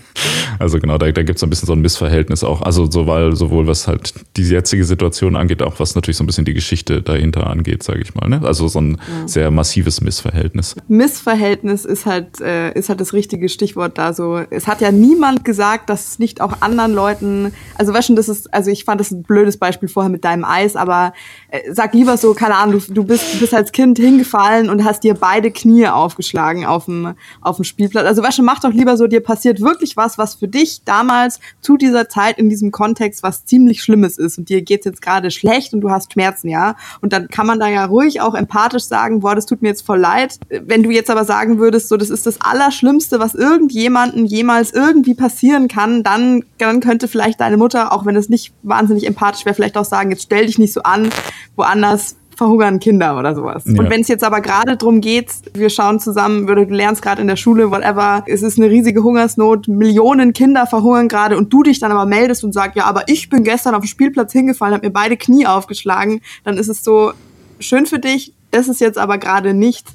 [0.59, 2.62] Also genau, da, da gibt es ein bisschen so ein Missverhältnis auch.
[2.62, 6.27] Also so, weil sowohl was halt die jetzige Situation angeht, auch was natürlich so ein
[6.27, 8.29] bisschen die Geschichte dahinter angeht, sage ich mal.
[8.29, 8.40] Ne?
[8.42, 9.29] Also so ein ja.
[9.29, 10.77] sehr massives Missverhältnis.
[10.88, 14.40] Missverhältnis ist halt, äh, ist halt das richtige Stichwort da so.
[14.51, 18.29] Es hat ja niemand gesagt, dass es nicht auch anderen Leuten, also weißt du, das
[18.29, 21.12] ist, also ich fand das ein blödes Beispiel vorher mit deinem Eis, aber
[21.51, 24.85] äh, sag lieber so, keine Ahnung, du, du, bist, du bist als Kind hingefallen und
[24.85, 28.07] hast dir beide Knie aufgeschlagen auf dem, auf dem Spielplatz.
[28.07, 31.40] Also weißt du, mach doch lieber so, dir passiert wirklich was, was für dich damals
[31.61, 35.30] zu dieser Zeit in diesem Kontext was ziemlich Schlimmes ist und dir geht's jetzt gerade
[35.30, 36.76] schlecht und du hast Schmerzen, ja.
[37.00, 39.85] Und dann kann man da ja ruhig auch empathisch sagen, boah, das tut mir jetzt
[39.85, 40.38] voll leid.
[40.48, 45.14] Wenn du jetzt aber sagen würdest, so, das ist das Allerschlimmste, was irgendjemanden jemals irgendwie
[45.14, 49.54] passieren kann, dann, dann könnte vielleicht deine Mutter, auch wenn es nicht wahnsinnig empathisch wäre,
[49.54, 51.11] vielleicht auch sagen, jetzt stell dich nicht so an,
[51.56, 53.64] woanders verhungern Kinder oder sowas.
[53.66, 53.81] Ja.
[53.81, 57.29] Und wenn es jetzt aber gerade drum geht, wir schauen zusammen, du lernst gerade in
[57.29, 61.81] der Schule, whatever, es ist eine riesige Hungersnot, Millionen Kinder verhungern gerade und du dich
[61.81, 64.87] dann aber meldest und sagst, ja, aber ich bin gestern auf dem Spielplatz hingefallen, habe
[64.87, 67.12] mir beide Knie aufgeschlagen, dann ist es so
[67.59, 69.87] schön für dich, das ist jetzt aber gerade nicht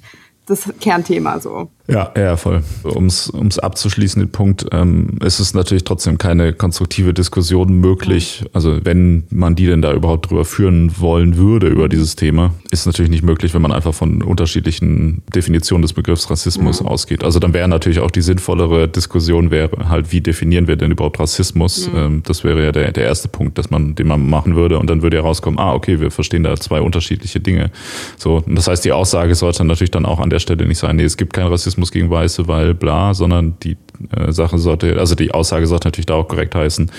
[0.47, 1.69] das Kernthema so.
[1.91, 2.63] Ja, ja, voll.
[2.83, 8.45] Um es abzuschließen, den Punkt, ähm, ist es natürlich trotzdem keine konstruktive Diskussion möglich.
[8.53, 12.85] Also wenn man die denn da überhaupt drüber führen wollen würde, über dieses Thema, ist
[12.85, 16.85] natürlich nicht möglich, wenn man einfach von unterschiedlichen Definitionen des Begriffs Rassismus ja.
[16.85, 17.25] ausgeht.
[17.25, 21.19] Also dann wäre natürlich auch die sinnvollere Diskussion wäre halt, wie definieren wir denn überhaupt
[21.19, 21.89] Rassismus?
[21.93, 22.05] Ja.
[22.05, 24.79] Ähm, das wäre ja der, der erste Punkt, dass man, den man machen würde.
[24.79, 27.69] Und dann würde ja rauskommen, ah, okay, wir verstehen da zwei unterschiedliche Dinge.
[28.17, 31.03] So, das heißt, die Aussage sollte natürlich dann auch an der Stelle nicht sein, nee,
[31.03, 33.77] es gibt keinen Rassismus Rassismus gegen Weiße, weil bla, sondern die
[34.15, 36.91] äh, Sache sollte, also die Aussage sollte natürlich da auch korrekt heißen.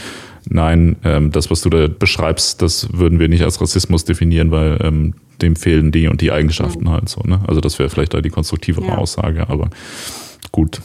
[0.48, 4.78] Nein, ähm, das, was du da beschreibst, das würden wir nicht als Rassismus definieren, weil
[4.82, 6.90] ähm, dem fehlen die und die Eigenschaften mhm.
[6.90, 7.20] halt so.
[7.24, 7.40] Ne?
[7.46, 8.98] Also das wäre vielleicht da die konstruktivere ja.
[8.98, 9.70] Aussage, aber
[10.50, 10.80] gut.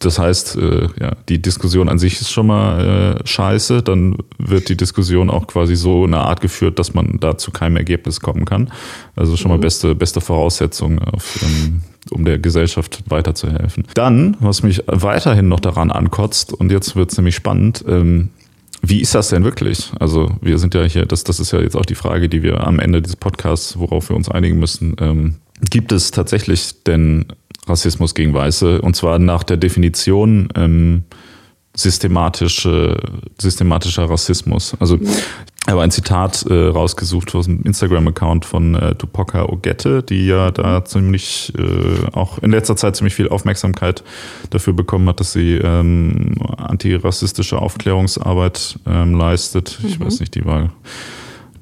[0.00, 3.82] Das heißt, äh, ja, die Diskussion an sich ist schon mal äh, scheiße.
[3.82, 7.50] Dann wird die Diskussion auch quasi so in einer Art geführt, dass man da zu
[7.50, 8.70] keinem Ergebnis kommen kann.
[9.14, 9.62] Also schon mal mhm.
[9.62, 11.80] beste, beste Voraussetzung auf ähm,
[12.10, 13.84] um der Gesellschaft weiterzuhelfen.
[13.94, 18.30] Dann, was mich weiterhin noch daran ankotzt, und jetzt wird es nämlich spannend, ähm,
[18.82, 19.90] wie ist das denn wirklich?
[19.98, 22.66] Also wir sind ja hier, das, das ist ja jetzt auch die Frage, die wir
[22.66, 24.94] am Ende dieses Podcasts, worauf wir uns einigen müssen.
[25.00, 25.36] Ähm,
[25.70, 27.26] gibt es tatsächlich denn
[27.66, 28.80] Rassismus gegen Weiße?
[28.82, 31.04] Und zwar nach der Definition ähm,
[31.76, 32.96] systematische,
[33.38, 34.74] systematischer Rassismus.
[34.80, 34.98] Also
[35.68, 40.84] aber ein Zitat äh, rausgesucht aus dem Instagram-Account von äh, Tupoka Ogette, die ja da
[40.84, 44.04] ziemlich äh, auch in letzter Zeit ziemlich viel Aufmerksamkeit
[44.50, 49.78] dafür bekommen hat, dass sie ähm, antirassistische Aufklärungsarbeit ähm, leistet.
[49.82, 49.88] Mhm.
[49.88, 50.70] Ich weiß nicht, die war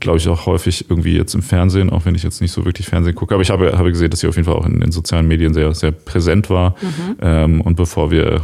[0.00, 2.87] glaube ich, auch häufig irgendwie jetzt im Fernsehen, auch wenn ich jetzt nicht so wirklich
[2.88, 3.33] Fernsehen gucke.
[3.33, 5.55] Aber ich habe, habe gesehen, dass sie auf jeden Fall auch in den sozialen Medien
[5.55, 6.74] sehr, sehr präsent war.
[6.83, 7.16] Mhm.
[7.22, 8.42] Ähm, und bevor wir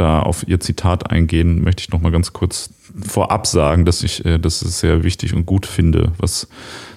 [0.00, 2.70] da auf Ihr Zitat eingehen, möchte ich noch mal ganz kurz
[3.06, 6.48] vorab sagen, dass ich äh, das sehr wichtig und gut finde, was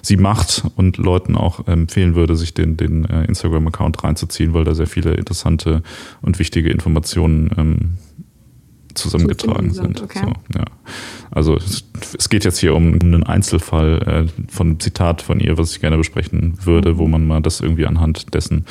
[0.02, 4.74] sie macht und Leuten auch empfehlen würde, sich den, den äh, Instagram-Account reinzuziehen, weil da
[4.74, 5.82] sehr viele interessante
[6.22, 7.90] und wichtige Informationen ähm,
[8.94, 10.02] zusammengetragen sind.
[10.02, 10.20] Okay.
[10.24, 10.64] So, ja.
[11.30, 11.84] Also es,
[12.16, 15.80] es, geht jetzt hier um, einen Einzelfall äh, von einem Zitat von ihr, was ich
[15.80, 18.64] gerne besprechen würde, wo man mal das irgendwie anhand dessen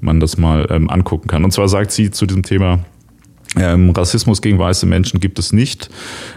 [0.00, 1.44] man das mal ähm, angucken kann.
[1.44, 2.84] Und zwar sagt sie zu diesem Thema,
[3.58, 5.90] ähm, Rassismus gegen weiße Menschen gibt es nicht,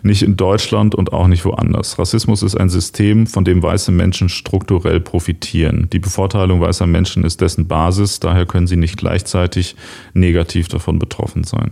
[0.03, 1.99] nicht in Deutschland und auch nicht woanders.
[1.99, 5.89] Rassismus ist ein System, von dem weiße Menschen strukturell profitieren.
[5.91, 9.75] Die Bevorteilung weißer Menschen ist dessen Basis, daher können sie nicht gleichzeitig
[10.13, 11.71] negativ davon betroffen sein.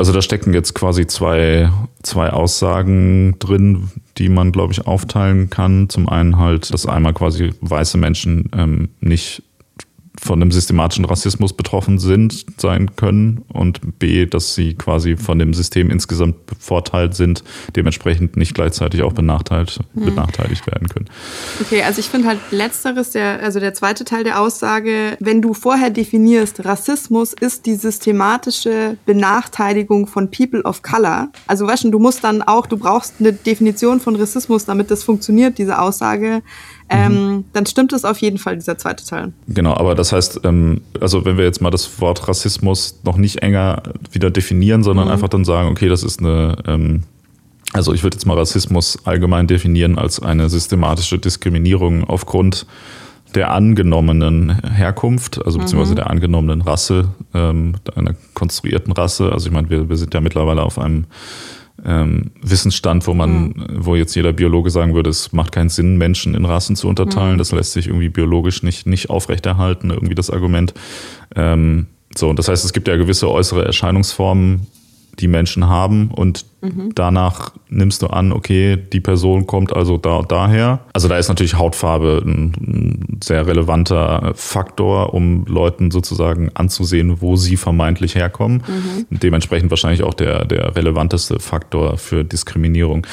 [0.00, 1.70] Also da stecken jetzt quasi zwei,
[2.02, 5.90] zwei Aussagen drin, die man, glaube ich, aufteilen kann.
[5.90, 9.42] Zum einen halt, dass einmal quasi weiße Menschen ähm, nicht
[10.20, 15.54] von einem systematischen Rassismus betroffen sind, sein können und B, dass sie quasi von dem
[15.54, 17.42] System insgesamt bevorteilt sind,
[17.74, 20.04] dementsprechend nicht gleichzeitig auch benachteiligt, hm.
[20.04, 21.06] benachteiligt werden können.
[21.60, 25.54] Okay, also ich finde halt letzteres, der, also der zweite Teil der Aussage, wenn du
[25.54, 31.30] vorher definierst, Rassismus ist die systematische Benachteiligung von People of Color.
[31.46, 35.02] Also weißt du, du musst dann auch, du brauchst eine Definition von Rassismus, damit das
[35.02, 36.42] funktioniert, diese Aussage
[36.90, 37.44] ähm, mhm.
[37.52, 39.32] dann stimmt es auf jeden Fall, dieser zweite Teil.
[39.46, 43.42] Genau, aber das heißt, ähm, also wenn wir jetzt mal das Wort Rassismus noch nicht
[43.42, 45.12] enger wieder definieren, sondern mhm.
[45.12, 47.04] einfach dann sagen, okay, das ist eine, ähm,
[47.72, 52.66] also ich würde jetzt mal Rassismus allgemein definieren als eine systematische Diskriminierung aufgrund
[53.36, 55.96] der angenommenen Herkunft, also beziehungsweise mhm.
[55.96, 59.30] der angenommenen Rasse, ähm, einer konstruierten Rasse.
[59.32, 61.04] Also ich meine, wir, wir sind ja mittlerweile auf einem
[61.84, 63.54] ähm, Wissensstand, wo man, mhm.
[63.70, 67.34] wo jetzt jeder Biologe sagen würde, es macht keinen Sinn, Menschen in Rassen zu unterteilen.
[67.34, 67.38] Mhm.
[67.38, 70.74] Das lässt sich irgendwie biologisch nicht, nicht aufrechterhalten, irgendwie das Argument.
[71.34, 74.66] Ähm, so, und das heißt, es gibt ja gewisse äußere Erscheinungsformen,
[75.18, 76.92] die Menschen haben und mhm.
[76.94, 80.80] danach nimmst du an, okay, die Person kommt also da und daher.
[80.92, 87.36] Also da ist natürlich Hautfarbe ein, ein sehr relevanter Faktor, um Leuten sozusagen anzusehen, wo
[87.36, 88.62] sie vermeintlich herkommen.
[88.66, 89.18] Mhm.
[89.18, 93.06] Dementsprechend wahrscheinlich auch der, der relevanteste Faktor für Diskriminierung.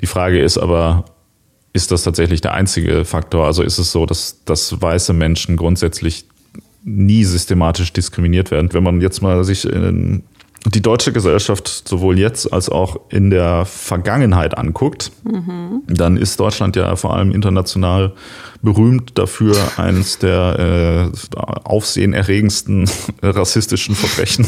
[0.00, 1.04] Die Frage ist aber,
[1.72, 3.46] ist das tatsächlich der einzige Faktor?
[3.46, 6.26] Also ist es so, dass, dass weiße Menschen grundsätzlich
[6.84, 8.72] nie systematisch diskriminiert werden.
[8.72, 10.22] Wenn man jetzt mal sich in
[10.66, 15.82] die deutsche Gesellschaft sowohl jetzt als auch in der Vergangenheit anguckt, mhm.
[15.86, 18.14] dann ist Deutschland ja vor allem international
[18.62, 22.88] berühmt dafür, eines der äh, aufsehenerregendsten
[23.22, 24.46] rassistischen Verbrechen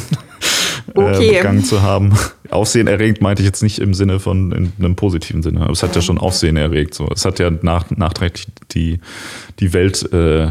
[0.95, 1.37] äh, okay.
[1.39, 2.13] begangen zu haben.
[2.51, 5.97] Aufsehenerregend meinte ich jetzt nicht im Sinne von in einem positiven Sinne, aber es hat
[5.97, 6.95] ja schon Aufsehen erregt.
[6.95, 7.09] So.
[7.13, 9.01] Es hat ja nach, nachträglich die,
[9.59, 10.49] die Welt äh,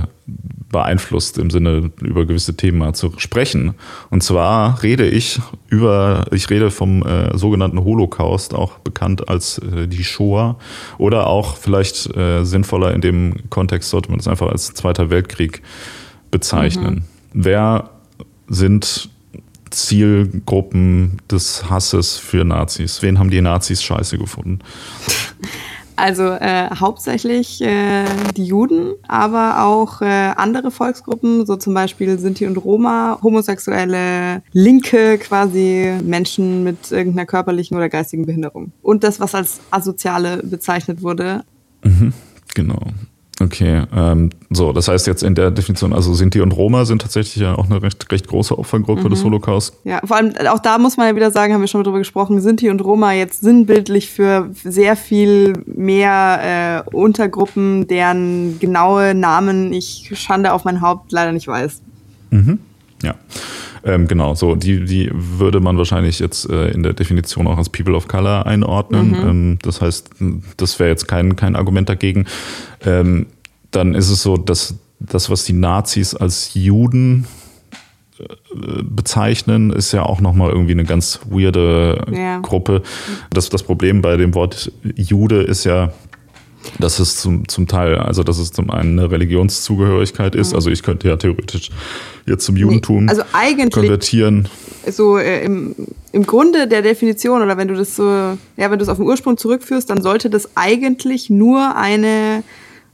[0.75, 3.75] beeinflusst, im Sinne über gewisse Themen mal zu sprechen.
[4.09, 9.87] Und zwar rede ich über, ich rede vom äh, sogenannten Holocaust, auch bekannt als äh,
[9.87, 10.57] die Shoah,
[10.97, 15.61] oder auch vielleicht äh, sinnvoller in dem Kontext sollte man es einfach als Zweiter Weltkrieg
[16.29, 17.05] bezeichnen.
[17.31, 17.45] Mhm.
[17.45, 17.89] Wer
[18.49, 19.09] sind
[19.75, 23.01] Zielgruppen des Hasses für Nazis?
[23.01, 24.59] Wen haben die Nazis scheiße gefunden?
[25.97, 32.45] Also äh, hauptsächlich äh, die Juden, aber auch äh, andere Volksgruppen, so zum Beispiel Sinti
[32.47, 38.73] und Roma, homosexuelle, linke quasi Menschen mit irgendeiner körperlichen oder geistigen Behinderung.
[38.81, 41.43] Und das, was als Asoziale bezeichnet wurde.
[41.83, 42.11] Mhm,
[42.53, 42.81] genau.
[43.41, 47.35] Okay, ähm, so, das heißt jetzt in der Definition, also Sinti und Roma sind tatsächlich
[47.35, 49.09] ja auch eine recht, recht große Opfergruppe mhm.
[49.09, 49.75] des Holocaust.
[49.83, 52.39] Ja, vor allem auch da muss man ja wieder sagen, haben wir schon drüber gesprochen,
[52.39, 60.11] Sinti und Roma jetzt sinnbildlich für sehr viel mehr äh, Untergruppen, deren genaue Namen ich
[60.13, 61.81] Schande auf mein Haupt leider nicht weiß.
[62.29, 62.59] Mhm.
[63.03, 63.15] Ja.
[63.85, 67.69] Ähm, genau, so die, die würde man wahrscheinlich jetzt äh, in der Definition auch als
[67.69, 69.09] People of Color einordnen.
[69.09, 69.29] Mhm.
[69.29, 70.09] Ähm, das heißt,
[70.57, 72.25] das wäre jetzt kein, kein Argument dagegen.
[72.83, 73.27] Ähm,
[73.69, 77.27] dann ist es so, dass das, was die Nazis als Juden
[78.19, 78.23] äh,
[78.81, 82.39] bezeichnen, ist ja auch nochmal irgendwie eine ganz weirde ja.
[82.39, 82.81] Gruppe.
[83.29, 85.93] Das, das Problem bei dem Wort Jude ist ja,
[86.79, 90.51] dass es zum, zum Teil, also dass es zum einen eine Religionszugehörigkeit ist.
[90.51, 90.55] Mhm.
[90.55, 91.69] Also ich könnte ja theoretisch
[92.25, 94.49] jetzt zum Judentum nee, also eigentlich konvertieren.
[94.89, 95.75] So äh, im,
[96.11, 98.37] im Grunde der Definition, oder wenn du das so, ja,
[98.71, 102.43] wenn du es auf den Ursprung zurückführst, dann sollte das eigentlich nur eine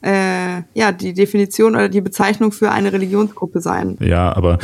[0.02, 3.98] äh, ja, die Definition oder die Bezeichnung für eine Religionsgruppe sein.
[4.00, 4.58] Ja, aber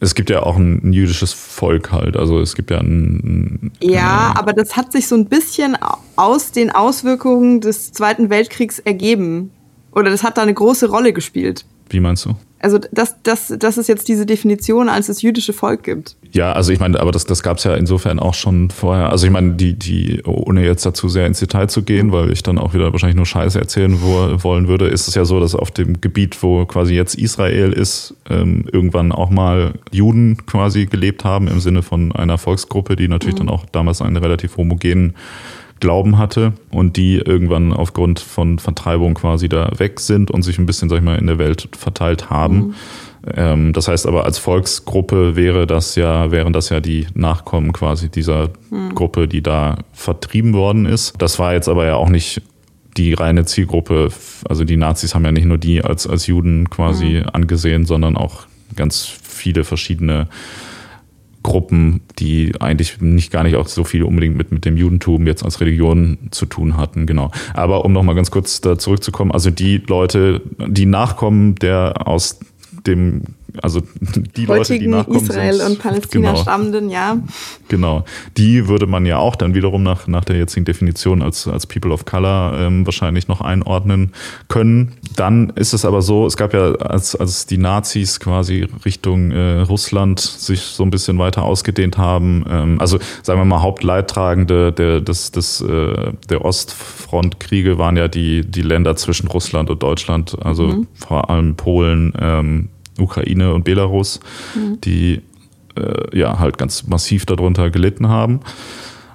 [0.00, 2.16] es gibt ja auch ein, ein jüdisches Volk halt.
[2.16, 3.72] Also es gibt ja ein.
[3.80, 5.76] Ja, äh, aber das hat sich so ein bisschen
[6.16, 9.50] aus den Auswirkungen des Zweiten Weltkriegs ergeben.
[9.92, 11.64] Oder das hat da eine große Rolle gespielt.
[11.88, 12.34] Wie meinst du?
[12.64, 16.16] Also das, das, das ist jetzt diese Definition, als es jüdische Volk gibt.
[16.32, 19.10] Ja, also ich meine, aber das, das gab es ja insofern auch schon vorher.
[19.10, 22.42] Also ich meine, die, die, ohne jetzt dazu sehr ins Detail zu gehen, weil ich
[22.42, 25.54] dann auch wieder wahrscheinlich nur Scheiße erzählen wo, wollen würde, ist es ja so, dass
[25.54, 31.22] auf dem Gebiet, wo quasi jetzt Israel ist, ähm, irgendwann auch mal Juden quasi gelebt
[31.22, 33.40] haben, im Sinne von einer Volksgruppe, die natürlich mhm.
[33.40, 35.14] dann auch damals einen relativ homogenen
[35.84, 40.64] Glauben hatte und die irgendwann aufgrund von Vertreibung quasi da weg sind und sich ein
[40.64, 42.56] bisschen, sag ich mal, in der Welt verteilt haben.
[42.56, 42.74] Mhm.
[43.34, 48.08] Ähm, das heißt aber, als Volksgruppe wäre das ja, wären das ja die Nachkommen quasi
[48.08, 48.94] dieser mhm.
[48.94, 51.12] Gruppe, die da vertrieben worden ist.
[51.18, 52.40] Das war jetzt aber ja auch nicht
[52.96, 54.08] die reine Zielgruppe.
[54.48, 57.28] Also die Nazis haben ja nicht nur die als, als Juden quasi mhm.
[57.30, 60.28] angesehen, sondern auch ganz viele verschiedene
[61.44, 65.44] Gruppen, die eigentlich nicht gar nicht auch so viel unbedingt mit, mit dem Judentum jetzt
[65.44, 67.30] als Religion zu tun hatten, genau.
[67.52, 72.40] Aber um nochmal ganz kurz da zurückzukommen, also die Leute, die Nachkommen der aus
[72.86, 73.22] dem
[73.62, 73.82] also
[74.36, 77.18] die Leute, die nachkommen, Israel und Palästina genau, stammenden, ja.
[77.68, 78.04] Genau.
[78.36, 81.92] Die würde man ja auch dann wiederum nach, nach der jetzigen Definition als, als People
[81.92, 84.12] of Color ähm, wahrscheinlich noch einordnen
[84.48, 84.92] können.
[85.16, 89.60] Dann ist es aber so, es gab ja, als, als die Nazis quasi Richtung äh,
[89.60, 95.00] Russland sich so ein bisschen weiter ausgedehnt haben, ähm, also sagen wir mal Hauptleidtragende der,
[95.00, 100.64] des, des, äh, der Ostfrontkriege waren ja die, die Länder zwischen Russland und Deutschland, also
[100.64, 100.86] mhm.
[100.94, 104.20] vor allem Polen, ähm, Ukraine und Belarus,
[104.54, 104.80] mhm.
[104.80, 105.20] die
[105.76, 108.40] äh, ja halt ganz massiv darunter gelitten haben.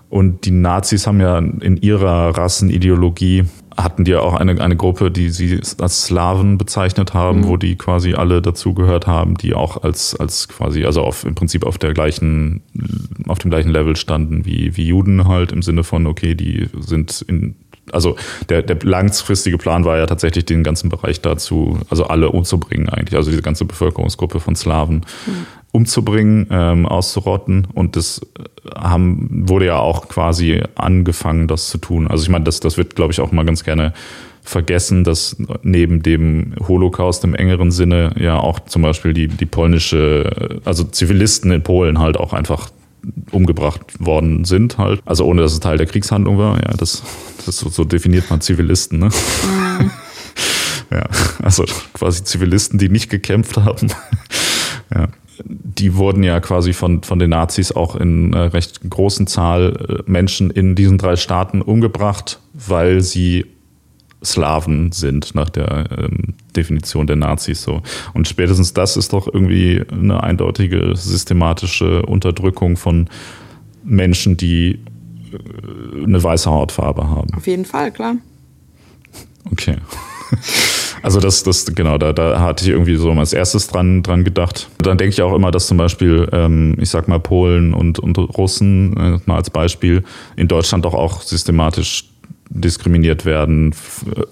[0.10, 3.46] Und die Nazis haben ja in ihrer Rassenideologie
[3.78, 7.48] hatten die ja auch eine, eine Gruppe, die sie als Slawen bezeichnet haben, mhm.
[7.48, 11.66] wo die quasi alle dazugehört haben, die auch als, als quasi, also auf, im Prinzip
[11.66, 12.62] auf der gleichen,
[13.28, 17.24] auf dem gleichen Level standen wie, wie Juden halt, im Sinne von, okay, die sind
[17.28, 17.56] in
[17.92, 18.18] also
[18.50, 23.16] der, der langfristige Plan war ja tatsächlich den ganzen Bereich dazu, also alle umzubringen eigentlich,
[23.16, 25.06] also diese ganze Bevölkerungsgruppe von Slawen.
[25.26, 25.48] Mhm.
[25.72, 27.68] Umzubringen, ähm, auszurotten.
[27.74, 28.22] Und das
[28.76, 32.08] haben, wurde ja auch quasi angefangen, das zu tun.
[32.08, 33.94] Also ich meine, das, das wird, glaube ich, auch mal ganz gerne
[34.42, 40.60] vergessen, dass neben dem Holocaust im engeren Sinne ja auch zum Beispiel die, die polnische,
[40.66, 42.72] also Zivilisten in Polen halt auch einfach
[43.32, 45.02] umgebracht worden sind halt.
[45.06, 46.58] Also ohne, dass es Teil der Kriegshandlung war.
[46.58, 47.04] Ja, das,
[47.46, 49.10] das so, so definiert man Zivilisten, ne?
[49.10, 49.92] Mhm.
[50.92, 51.06] ja,
[51.42, 53.90] also quasi Zivilisten, die nicht gekämpft haben.
[54.94, 55.08] ja.
[55.46, 60.12] Die wurden ja quasi von, von den Nazis auch in einer recht großen Zahl äh,
[60.12, 63.46] Menschen in diesen drei Staaten umgebracht, weil sie
[64.24, 67.82] Slaven sind, nach der ähm, Definition der Nazis so.
[68.14, 73.10] Und spätestens das ist doch irgendwie eine eindeutige systematische Unterdrückung von
[73.84, 74.80] Menschen, die
[75.32, 77.34] äh, eine weiße Hautfarbe haben.
[77.36, 78.16] Auf jeden Fall, klar.
[79.52, 79.78] Okay.
[81.02, 84.70] Also das, das, genau, da, da hatte ich irgendwie so als erstes dran, dran gedacht.
[84.80, 88.18] Dann denke ich auch immer, dass zum Beispiel, ähm, ich sag mal, Polen und, und
[88.18, 90.04] Russen, äh, mal als Beispiel,
[90.36, 92.06] in Deutschland doch auch systematisch
[92.50, 93.74] diskriminiert werden.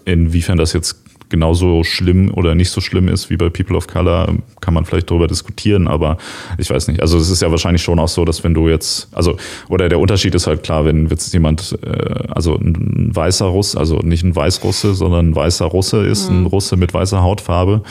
[0.05, 4.35] Inwiefern das jetzt genauso schlimm oder nicht so schlimm ist wie bei People of Color,
[4.61, 6.17] kann man vielleicht darüber diskutieren, aber
[6.57, 7.01] ich weiß nicht.
[7.01, 9.37] Also es ist ja wahrscheinlich schon auch so, dass wenn du jetzt, also,
[9.69, 13.99] oder der Unterschied ist halt klar, wenn jetzt jemand, äh, also ein weißer Russe, also
[13.99, 16.43] nicht ein Weißrusse, sondern ein weißer Russe ist, mhm.
[16.43, 17.81] ein Russe mit weißer Hautfarbe,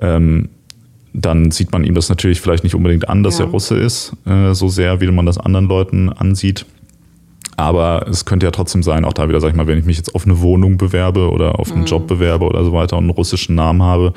[0.00, 0.48] ähm,
[1.12, 3.46] dann sieht man ihm das natürlich vielleicht nicht unbedingt an, dass ja.
[3.46, 6.66] er Russe ist, äh, so sehr, wie man das anderen Leuten ansieht.
[7.58, 9.96] Aber es könnte ja trotzdem sein, auch da wieder, sag ich mal, wenn ich mich
[9.96, 11.86] jetzt auf eine Wohnung bewerbe oder auf einen mhm.
[11.86, 14.12] Job bewerbe oder so weiter und einen russischen Namen habe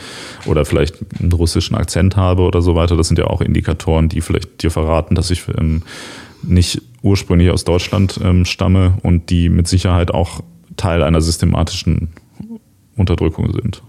[0.45, 4.21] oder vielleicht einen russischen Akzent habe oder so weiter, das sind ja auch Indikatoren, die
[4.21, 5.81] vielleicht dir verraten, dass ich ähm,
[6.43, 10.41] nicht ursprünglich aus Deutschland ähm, stamme und die mit Sicherheit auch
[10.77, 12.09] Teil einer systematischen
[12.95, 13.81] Unterdrückung sind.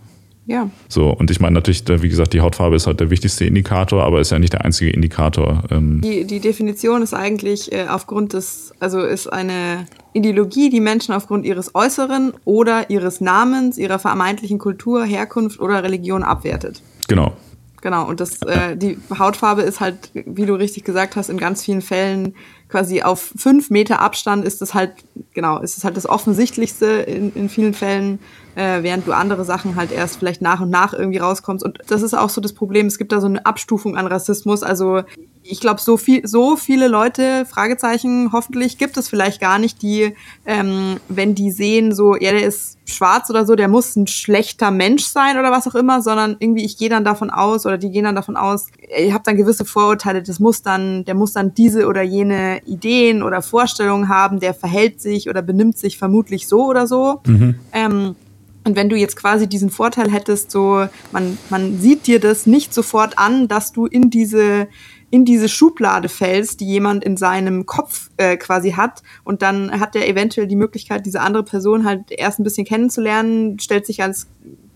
[0.52, 0.68] Ja.
[0.86, 4.20] So, und ich meine natürlich, wie gesagt, die Hautfarbe ist halt der wichtigste Indikator, aber
[4.20, 5.62] ist ja nicht der einzige Indikator.
[5.70, 6.02] Ähm.
[6.02, 11.46] Die, die Definition ist eigentlich äh, aufgrund des, also ist eine Ideologie, die Menschen aufgrund
[11.46, 16.82] ihres Äußeren oder ihres Namens, ihrer vermeintlichen Kultur, Herkunft oder Religion abwertet.
[17.08, 17.32] Genau.
[17.80, 21.64] Genau, und das, äh, die Hautfarbe ist halt, wie du richtig gesagt hast, in ganz
[21.64, 22.34] vielen Fällen
[22.68, 24.92] quasi auf fünf Meter Abstand ist das halt,
[25.32, 28.18] genau, ist es halt das Offensichtlichste in, in vielen Fällen
[28.54, 31.64] äh, während du andere Sachen halt erst vielleicht nach und nach irgendwie rauskommst.
[31.64, 32.86] Und das ist auch so das Problem.
[32.86, 34.62] Es gibt da so eine Abstufung an Rassismus.
[34.62, 35.02] Also
[35.44, 40.14] ich glaube, so viel, so viele Leute, Fragezeichen, hoffentlich gibt es vielleicht gar nicht, die,
[40.46, 44.70] ähm, wenn die sehen, so, ja, der ist schwarz oder so, der muss ein schlechter
[44.70, 47.90] Mensch sein oder was auch immer, sondern irgendwie ich gehe dann davon aus oder die
[47.90, 51.54] gehen dann davon aus, ich habe dann gewisse Vorurteile, das muss dann, der muss dann
[51.54, 56.66] diese oder jene Ideen oder Vorstellungen haben, der verhält sich oder benimmt sich vermutlich so
[56.66, 57.20] oder so.
[57.26, 57.56] Mhm.
[57.72, 58.16] Ähm,
[58.64, 62.72] und wenn du jetzt quasi diesen Vorteil hättest, so man, man sieht dir das nicht
[62.72, 64.68] sofort an, dass du in diese
[65.10, 69.02] in diese Schublade fällst, die jemand in seinem Kopf äh, quasi hat.
[69.24, 73.58] Und dann hat er eventuell die Möglichkeit, diese andere Person halt erst ein bisschen kennenzulernen,
[73.58, 74.26] stellt sich als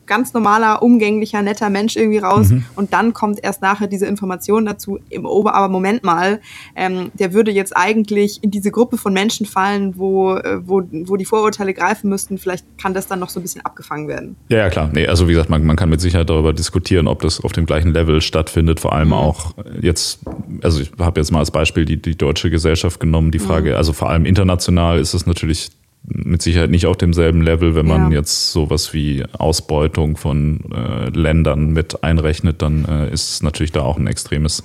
[0.06, 2.64] ganz normaler, umgänglicher, netter Mensch irgendwie raus mhm.
[2.74, 6.40] und dann kommt erst nachher diese Information dazu im Ober, aber Moment mal,
[6.74, 11.16] ähm, der würde jetzt eigentlich in diese Gruppe von Menschen fallen, wo, äh, wo, wo
[11.16, 14.36] die Vorurteile greifen müssten, vielleicht kann das dann noch so ein bisschen abgefangen werden.
[14.48, 14.90] Ja, ja klar.
[14.92, 17.66] Nee, also wie gesagt, man, man kann mit Sicherheit darüber diskutieren, ob das auf dem
[17.66, 19.14] gleichen Level stattfindet, vor allem mhm.
[19.14, 20.20] auch jetzt,
[20.62, 23.76] also ich habe jetzt mal als Beispiel die, die deutsche Gesellschaft genommen, die Frage, mhm.
[23.76, 25.70] also vor allem international ist es natürlich
[26.08, 27.74] mit Sicherheit nicht auf demselben Level.
[27.74, 28.18] Wenn man ja.
[28.18, 33.82] jetzt sowas wie Ausbeutung von äh, Ländern mit einrechnet, dann äh, ist es natürlich da
[33.82, 34.62] auch ein extremes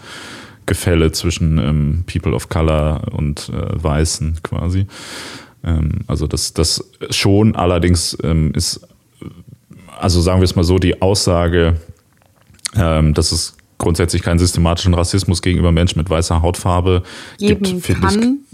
[0.66, 4.86] Gefälle zwischen ähm, People of Color und äh, Weißen quasi.
[5.64, 8.82] Ähm, also das, das schon, allerdings ähm, ist,
[10.00, 11.78] also sagen wir es mal so, die Aussage,
[12.76, 17.02] ähm, dass es grundsätzlich keinen systematischen Rassismus gegenüber Menschen mit weißer Hautfarbe
[17.40, 18.51] Geben gibt, finde ich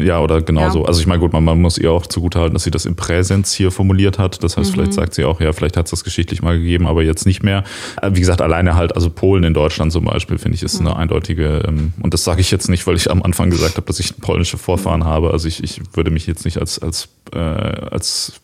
[0.00, 0.70] ja, oder genau ja.
[0.70, 0.84] so.
[0.84, 3.52] Also ich meine, gut, man, man muss ihr auch zugutehalten, dass sie das im Präsens
[3.52, 4.42] hier formuliert hat.
[4.42, 4.74] Das heißt, mhm.
[4.74, 7.42] vielleicht sagt sie auch, ja, vielleicht hat es das geschichtlich mal gegeben, aber jetzt nicht
[7.42, 7.64] mehr.
[8.02, 10.88] Äh, wie gesagt, alleine halt, also Polen in Deutschland zum Beispiel, finde ich, ist mhm.
[10.88, 13.86] eine eindeutige, ähm, und das sage ich jetzt nicht, weil ich am Anfang gesagt habe,
[13.86, 15.30] dass ich polnische Vorfahren habe.
[15.30, 18.40] Also ich, ich würde mich jetzt nicht als, als, äh, als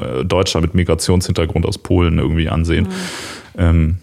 [0.00, 2.84] äh, Deutscher mit Migrationshintergrund aus Polen irgendwie ansehen.
[2.84, 3.58] Mhm.
[3.58, 3.96] Ähm,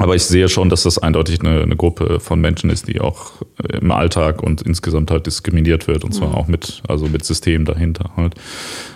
[0.00, 3.32] aber ich sehe schon, dass das eindeutig eine, eine, Gruppe von Menschen ist, die auch
[3.68, 6.04] im Alltag und insgesamt halt diskriminiert wird.
[6.04, 6.34] Und zwar mhm.
[6.36, 8.34] auch mit, also mit System dahinter halt.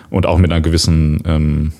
[0.09, 1.73] Und auch mit einer gewissen, ähm,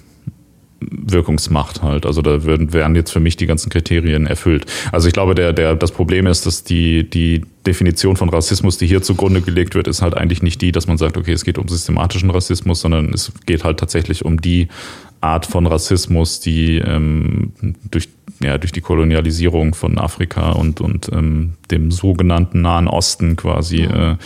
[0.80, 2.06] Wirkungsmacht halt.
[2.06, 4.66] Also da würden, wären jetzt für mich die ganzen Kriterien erfüllt.
[4.92, 8.88] Also ich glaube, der, der, das Problem ist, dass die, die Definition von Rassismus, die
[8.88, 11.58] hier zugrunde gelegt wird, ist halt eigentlich nicht die, dass man sagt, okay, es geht
[11.58, 14.68] um systematischen Rassismus, sondern es geht halt tatsächlich um die
[15.22, 17.54] Art von Rassismus, die ähm,
[17.90, 18.10] durch,
[18.42, 24.18] ja, durch die Kolonialisierung von Afrika und, und ähm, dem sogenannten Nahen Osten quasi äh,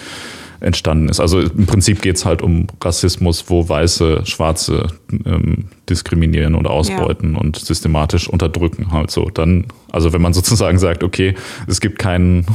[0.61, 1.19] entstanden ist.
[1.19, 4.87] Also im Prinzip geht es halt um Rassismus, wo Weiße Schwarze
[5.25, 7.39] ähm, diskriminieren oder ausbeuten ja.
[7.39, 8.91] und systematisch unterdrücken.
[8.91, 9.29] Halt so.
[9.29, 11.35] Dann, also wenn man sozusagen sagt, okay,
[11.67, 12.45] es gibt keinen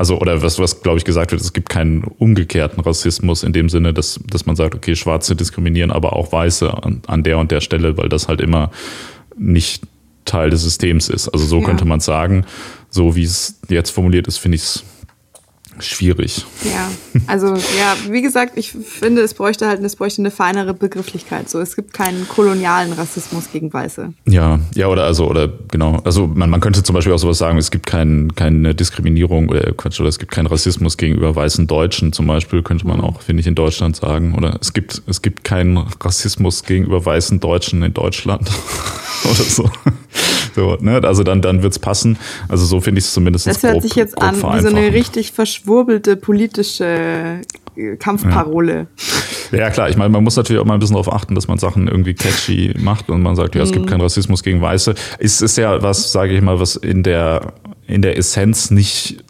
[0.00, 3.68] also oder was, was glaube ich gesagt wird, es gibt keinen umgekehrten Rassismus in dem
[3.68, 7.50] Sinne, dass, dass man sagt, okay, Schwarze diskriminieren, aber auch Weiße an, an der und
[7.50, 8.70] der Stelle, weil das halt immer
[9.36, 9.82] nicht
[10.24, 11.28] Teil des Systems ist.
[11.28, 11.66] Also so ja.
[11.66, 12.46] könnte man sagen.
[12.88, 14.84] So wie es jetzt formuliert ist, finde ich es
[15.82, 16.44] schwierig.
[16.64, 16.90] Ja,
[17.26, 21.48] also ja, wie gesagt, ich finde, es bräuchte halt es bräuchte eine feinere Begrifflichkeit.
[21.48, 24.12] So, es gibt keinen kolonialen Rassismus gegen Weiße.
[24.26, 27.58] Ja, ja, oder also, oder genau, also man, man könnte zum Beispiel auch sowas sagen,
[27.58, 32.12] es gibt kein, keine Diskriminierung oder Quatsch, oder es gibt keinen Rassismus gegenüber weißen Deutschen
[32.12, 33.04] zum Beispiel, könnte man mhm.
[33.04, 34.34] auch, finde ich, in Deutschland sagen.
[34.34, 38.50] Oder es gibt, es gibt keinen Rassismus gegenüber weißen Deutschen in Deutschland.
[39.24, 39.70] oder so.
[40.54, 41.00] So, ne?
[41.02, 42.18] Also dann, dann wird's passen.
[42.48, 43.46] Also so finde ich es zumindest.
[43.46, 47.40] Das hört grob, sich jetzt an wie so eine richtig verschwurbelte politische
[47.76, 48.86] äh, Kampfparole.
[49.52, 49.58] Ja.
[49.58, 49.70] ja.
[49.70, 49.88] klar.
[49.88, 52.14] Ich meine, man muss natürlich auch mal ein bisschen darauf achten, dass man Sachen irgendwie
[52.14, 53.90] catchy macht und man sagt, ja, es gibt mhm.
[53.90, 54.94] keinen Rassismus gegen Weiße.
[55.18, 57.54] Es ist ja was, sage ich mal, was in der
[57.86, 59.24] in der Essenz nicht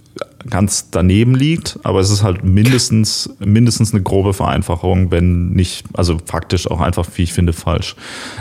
[0.49, 6.18] ganz daneben liegt, aber es ist halt mindestens, mindestens eine grobe Vereinfachung, wenn nicht, also
[6.24, 7.95] faktisch auch einfach, wie ich finde, falsch.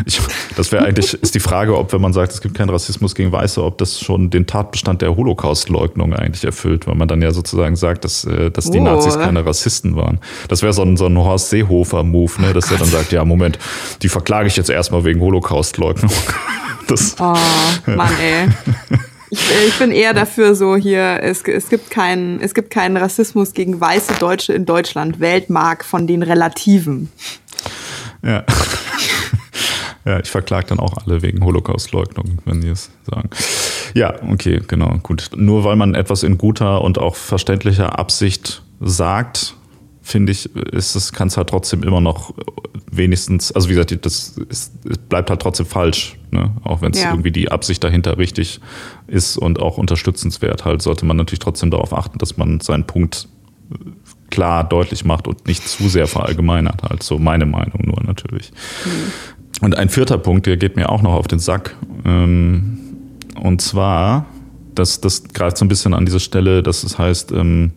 [0.05, 0.21] Ich,
[0.55, 3.31] das wäre eigentlich, ist die Frage, ob, wenn man sagt, es gibt keinen Rassismus gegen
[3.31, 7.75] Weiße, ob das schon den Tatbestand der Holocaust-Leugnung eigentlich erfüllt, weil man dann ja sozusagen
[7.75, 8.83] sagt, dass, äh, dass die oh.
[8.83, 10.19] Nazis keine Rassisten waren.
[10.47, 13.25] Das wäre so ein, so ein Horst Seehofer-Move, ne, dass oh er dann sagt, ja,
[13.25, 13.59] Moment,
[14.01, 16.11] die verklage ich jetzt erstmal wegen Holocaust-Leugnung.
[16.87, 17.35] Das, oh,
[17.85, 18.47] Mann, ey.
[19.31, 23.53] Ich, ich, bin eher dafür so hier, es, es, gibt keinen, es gibt keinen Rassismus
[23.53, 25.19] gegen weiße Deutsche in Deutschland.
[25.19, 27.09] Weltmark von den Relativen.
[28.23, 28.45] Ja.
[30.05, 33.29] Ja, ich verklage dann auch alle wegen Holocaust-Leugnung, wenn die es sagen.
[33.93, 35.29] Ja, okay, genau, gut.
[35.35, 39.55] Nur weil man etwas in guter und auch verständlicher Absicht sagt,
[40.09, 42.33] finde ich, ist es, kann es halt trotzdem immer noch
[42.91, 44.73] wenigstens, also wie gesagt, das ist,
[45.09, 46.51] bleibt halt trotzdem falsch, ne?
[46.63, 47.11] Auch wenn es ja.
[47.11, 48.59] irgendwie die Absicht dahinter richtig
[49.07, 53.27] ist und auch unterstützenswert, halt sollte man natürlich trotzdem darauf achten, dass man seinen Punkt
[54.29, 58.51] klar deutlich macht und nicht zu sehr verallgemeinert, halt so meine Meinung nur natürlich.
[58.85, 59.61] Mhm.
[59.61, 61.75] Und ein vierter Punkt, der geht mir auch noch auf den Sack.
[62.05, 62.79] Ähm,
[63.35, 64.25] und zwar,
[64.73, 67.73] das, das greift so ein bisschen an diese Stelle, dass es heißt, ähm,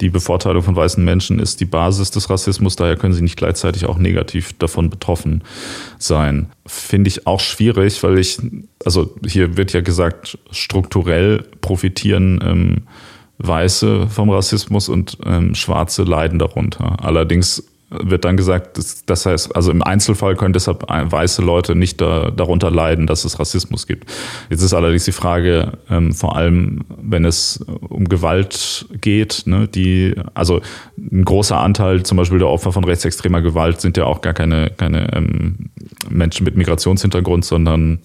[0.00, 3.86] die Bevorteilung von weißen Menschen ist die Basis des Rassismus, daher können sie nicht gleichzeitig
[3.86, 5.42] auch negativ davon betroffen
[5.98, 6.50] sein.
[6.66, 8.38] Finde ich auch schwierig, weil ich,
[8.84, 12.76] also hier wird ja gesagt, strukturell profitieren ähm,
[13.38, 16.96] Weiße vom Rassismus und ähm, Schwarze leiden darunter.
[17.04, 22.00] Allerdings wird dann gesagt, das, das heißt, also im Einzelfall können deshalb weiße Leute nicht
[22.00, 24.12] da, darunter leiden, dass es Rassismus gibt.
[24.50, 30.14] Jetzt ist allerdings die Frage, ähm, vor allem wenn es um Gewalt geht, ne, die,
[30.34, 30.60] also
[30.98, 34.70] ein großer Anteil zum Beispiel der Opfer von rechtsextremer Gewalt sind ja auch gar keine,
[34.70, 35.70] keine ähm,
[36.10, 38.00] Menschen mit Migrationshintergrund, sondern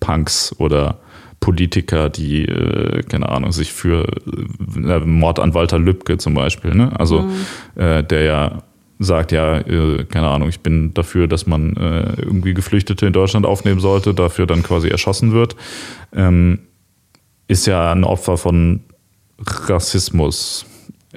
[0.00, 0.98] Punks oder
[1.40, 6.98] Politiker, die, äh, keine Ahnung, sich für äh, Mord an Walter Lübcke zum Beispiel, ne?
[6.98, 7.80] Also mhm.
[7.80, 8.62] äh, der ja
[8.98, 13.46] sagt, ja, äh, keine Ahnung, ich bin dafür, dass man äh, irgendwie Geflüchtete in Deutschland
[13.46, 15.56] aufnehmen sollte, dafür dann quasi erschossen wird,
[16.14, 16.60] ähm,
[17.48, 18.80] ist ja ein Opfer von
[19.38, 20.66] Rassismus.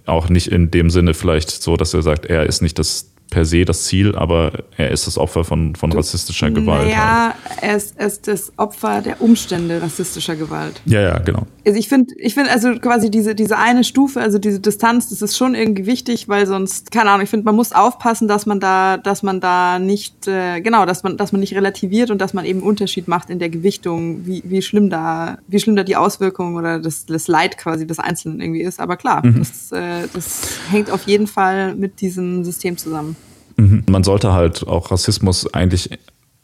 [0.05, 3.45] Auch nicht in dem Sinne vielleicht so, dass er sagt, er ist nicht das per
[3.45, 6.89] se das Ziel, aber er ist das Opfer von, von rassistischer Gewalt.
[6.89, 7.61] Ja, halt.
[7.61, 10.81] er, ist, er ist das Opfer der Umstände rassistischer Gewalt.
[10.85, 11.45] Ja, ja, genau.
[11.65, 15.21] Also ich finde, ich finde also quasi diese, diese eine Stufe, also diese Distanz, das
[15.21, 18.59] ist schon irgendwie wichtig, weil sonst, keine Ahnung, ich finde, man muss aufpassen, dass man
[18.59, 22.33] da, dass man da nicht, äh, genau, dass man, dass man nicht relativiert und dass
[22.33, 25.95] man eben Unterschied macht in der Gewichtung, wie, wie schlimm da, wie schlimm da die
[25.95, 28.79] Auswirkungen oder das, das Leid quasi des Einzelnen irgendwie ist.
[28.79, 29.39] Aber klar, mhm.
[29.39, 33.15] das, äh, das hängt auf jeden Fall mit diesem System zusammen.
[33.59, 33.83] Mhm.
[33.89, 35.89] Man sollte halt auch Rassismus eigentlich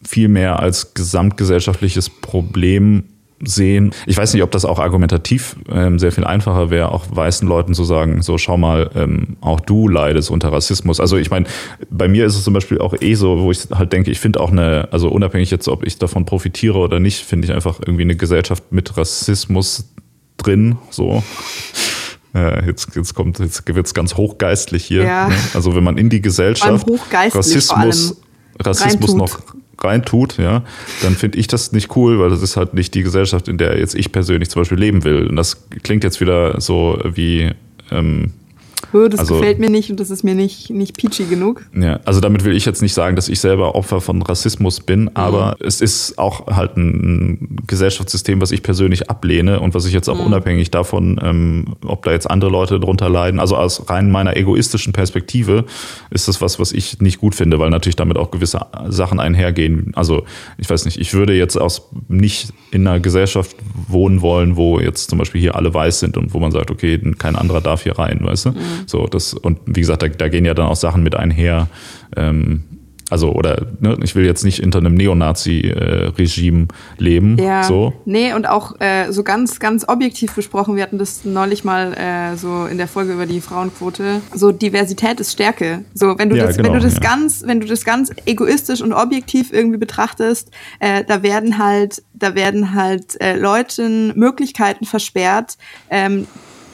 [0.04, 3.06] viel mehr als gesamtgesellschaftliches Problem
[3.44, 3.92] sehen.
[4.06, 7.74] Ich weiß nicht, ob das auch argumentativ ähm, sehr viel einfacher wäre, auch weißen Leuten
[7.74, 11.00] zu sagen, so schau mal, ähm, auch du leidest unter Rassismus.
[11.00, 11.46] Also ich meine,
[11.90, 14.40] bei mir ist es zum Beispiel auch eh so, wo ich halt denke, ich finde
[14.40, 18.04] auch eine, also unabhängig jetzt, ob ich davon profitiere oder nicht, finde ich einfach irgendwie
[18.04, 19.94] eine Gesellschaft mit Rassismus
[20.38, 21.24] drin, so.
[22.36, 25.04] Äh, jetzt, jetzt kommt, jetzt wird's ganz hochgeistlich hier.
[25.04, 25.30] Ja.
[25.30, 25.36] Ne?
[25.54, 28.18] Also wenn man in die Gesellschaft Rassismus,
[28.60, 29.40] Rassismus noch
[29.80, 30.64] reintut, ja,
[31.02, 33.80] dann finde ich das nicht cool, weil das ist halt nicht die Gesellschaft, in der
[33.80, 35.28] jetzt ich persönlich zum Beispiel leben will.
[35.28, 37.52] Und das klingt jetzt wieder so wie
[37.92, 38.34] ähm,
[38.94, 41.66] das also, gefällt mir nicht und das ist mir nicht, nicht peachy genug.
[41.76, 45.04] Ja, also damit will ich jetzt nicht sagen, dass ich selber Opfer von Rassismus bin,
[45.04, 45.12] mhm.
[45.14, 50.10] aber es ist auch halt ein Gesellschaftssystem, was ich persönlich ablehne und was ich jetzt
[50.10, 50.28] auch mhm.
[50.28, 54.94] unabhängig davon, ähm, ob da jetzt andere Leute drunter leiden, also aus rein meiner egoistischen
[54.94, 55.66] Perspektive
[56.10, 59.92] ist das was, was ich nicht gut finde, weil natürlich damit auch gewisse Sachen einhergehen.
[59.96, 60.24] Also
[60.58, 63.56] ich weiß nicht, ich würde jetzt aus nicht in einer Gesellschaft
[63.88, 67.00] wohnen wollen, wo jetzt zum Beispiel hier alle weiß sind und wo man sagt, okay,
[67.18, 68.50] kein anderer darf hier rein, weißt du?
[68.52, 68.56] Mhm.
[68.86, 71.68] So, das, und wie gesagt, da, da gehen ja dann auch Sachen mit einher.
[72.16, 72.64] Ähm,
[73.12, 76.68] also, oder ne, ich will jetzt nicht hinter einem Neonazi-Regime
[76.98, 77.38] leben.
[77.38, 77.64] Ja.
[77.64, 77.94] So.
[78.06, 82.36] Nee, und auch äh, so ganz, ganz objektiv besprochen, wir hatten das neulich mal äh,
[82.36, 84.22] so in der Folge über die Frauenquote.
[84.34, 85.86] So Diversität ist Stärke.
[85.94, 87.00] So, wenn du ja, das, genau, wenn du das ja.
[87.02, 90.50] ganz, wenn du das ganz egoistisch und objektiv irgendwie betrachtest,
[90.80, 95.58] äh, da werden halt, da werden halt äh, Leuten Möglichkeiten versperrt,
[95.92, 96.26] ähm,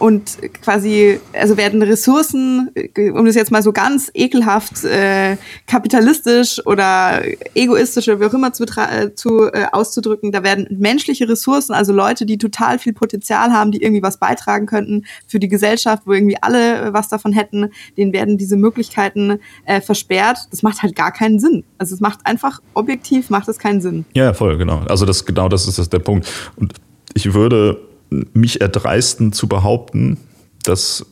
[0.02, 2.72] und quasi, also werden Ressourcen,
[3.14, 5.38] um das jetzt mal so ganz ekelhaft äh,
[5.68, 7.22] kapitalistisch oder
[7.54, 11.94] egoistisch oder wie auch immer zu, äh, zu äh, auszudrücken, da werden menschliche Ressourcen, also
[11.94, 16.14] Leute, die total viel Potenzial haben, die irgendwie was beitragen könnten für die Gesellschaft, wo
[16.14, 20.40] irgendwie alle was davon hätten, denen werden diese Möglichkeiten äh, versperrt.
[20.50, 21.64] Das macht halt gar keinen Sinn.
[21.78, 24.06] Also es macht einfach objektiv macht es keinen Sinn.
[24.16, 24.82] Ja, voll, genau.
[24.90, 26.28] Also das genau das ist das der Punkt.
[26.56, 26.74] Und
[27.14, 27.91] ich würde
[28.34, 30.18] mich erdreisten zu behaupten,
[30.64, 31.06] dass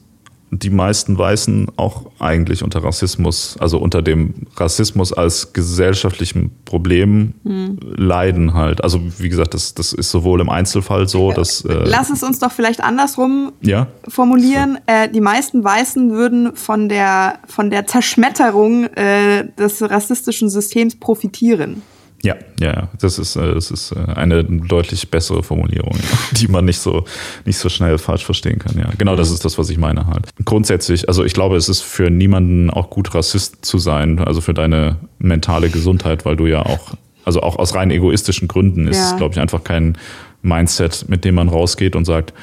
[0.51, 7.77] die meisten Weißen auch eigentlich unter Rassismus, also unter dem Rassismus als gesellschaftlichem Problem hm.
[7.95, 8.83] leiden halt.
[8.83, 11.63] Also wie gesagt, das, das ist sowohl im Einzelfall so, dass...
[11.65, 13.87] Äh, Lass es uns doch vielleicht andersrum ja?
[14.07, 14.79] formulieren.
[14.87, 21.83] Äh, die meisten Weißen würden von der, von der Zerschmetterung äh, des rassistischen Systems profitieren.
[22.21, 25.97] Ja, ja, das ist, äh, das ist äh, eine deutlich bessere Formulierung,
[26.31, 27.05] die man nicht so,
[27.45, 28.77] nicht so schnell falsch verstehen kann.
[28.77, 30.27] Ja, genau, das ist das, was ich meine halt.
[30.43, 34.53] Grundsätzlich, also ich glaube, es ist für niemanden auch gut Rassist zu sein, also für
[34.53, 36.91] deine mentale Gesundheit, weil du ja auch,
[37.23, 39.17] also auch aus rein egoistischen Gründen ist ja.
[39.17, 39.97] glaube ich, einfach kein
[40.41, 42.33] Mindset, mit dem man rausgeht und sagt,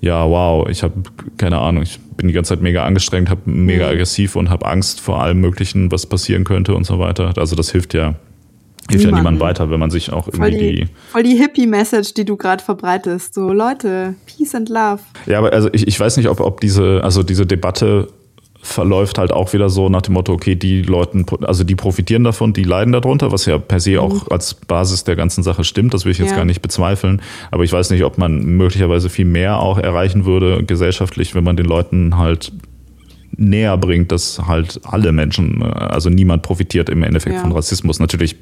[0.00, 0.94] ja, wow, ich habe
[1.36, 3.92] keine Ahnung, ich bin die ganze Zeit mega angestrengt, habe mega mhm.
[3.92, 7.34] aggressiv und habe Angst vor allem Möglichen, was passieren könnte und so weiter.
[7.36, 8.14] Also das hilft ja
[8.88, 12.14] hilft ja niemand weiter, wenn man sich auch irgendwie voll die, die voll die Hippie-Message,
[12.14, 13.34] die du gerade verbreitest.
[13.34, 15.00] So Leute, Peace and Love.
[15.26, 18.08] Ja, aber also ich, ich weiß nicht, ob, ob diese, also diese Debatte
[18.62, 22.52] verläuft halt auch wieder so nach dem Motto, okay, die Leuten, also die profitieren davon,
[22.52, 23.98] die leiden darunter, was ja per se mhm.
[23.98, 26.36] auch als Basis der ganzen Sache stimmt, das will ich jetzt ja.
[26.36, 27.22] gar nicht bezweifeln.
[27.50, 31.56] Aber ich weiß nicht, ob man möglicherweise viel mehr auch erreichen würde gesellschaftlich, wenn man
[31.56, 32.52] den Leuten halt
[33.36, 37.42] näher bringt, dass halt alle Menschen, also niemand profitiert im Endeffekt ja.
[37.42, 37.98] von Rassismus.
[37.98, 38.36] Natürlich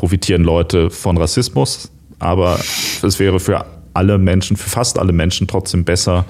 [0.00, 2.58] profitieren Leute von Rassismus, aber
[3.02, 6.24] es wäre für alle Menschen, für fast alle Menschen trotzdem besser,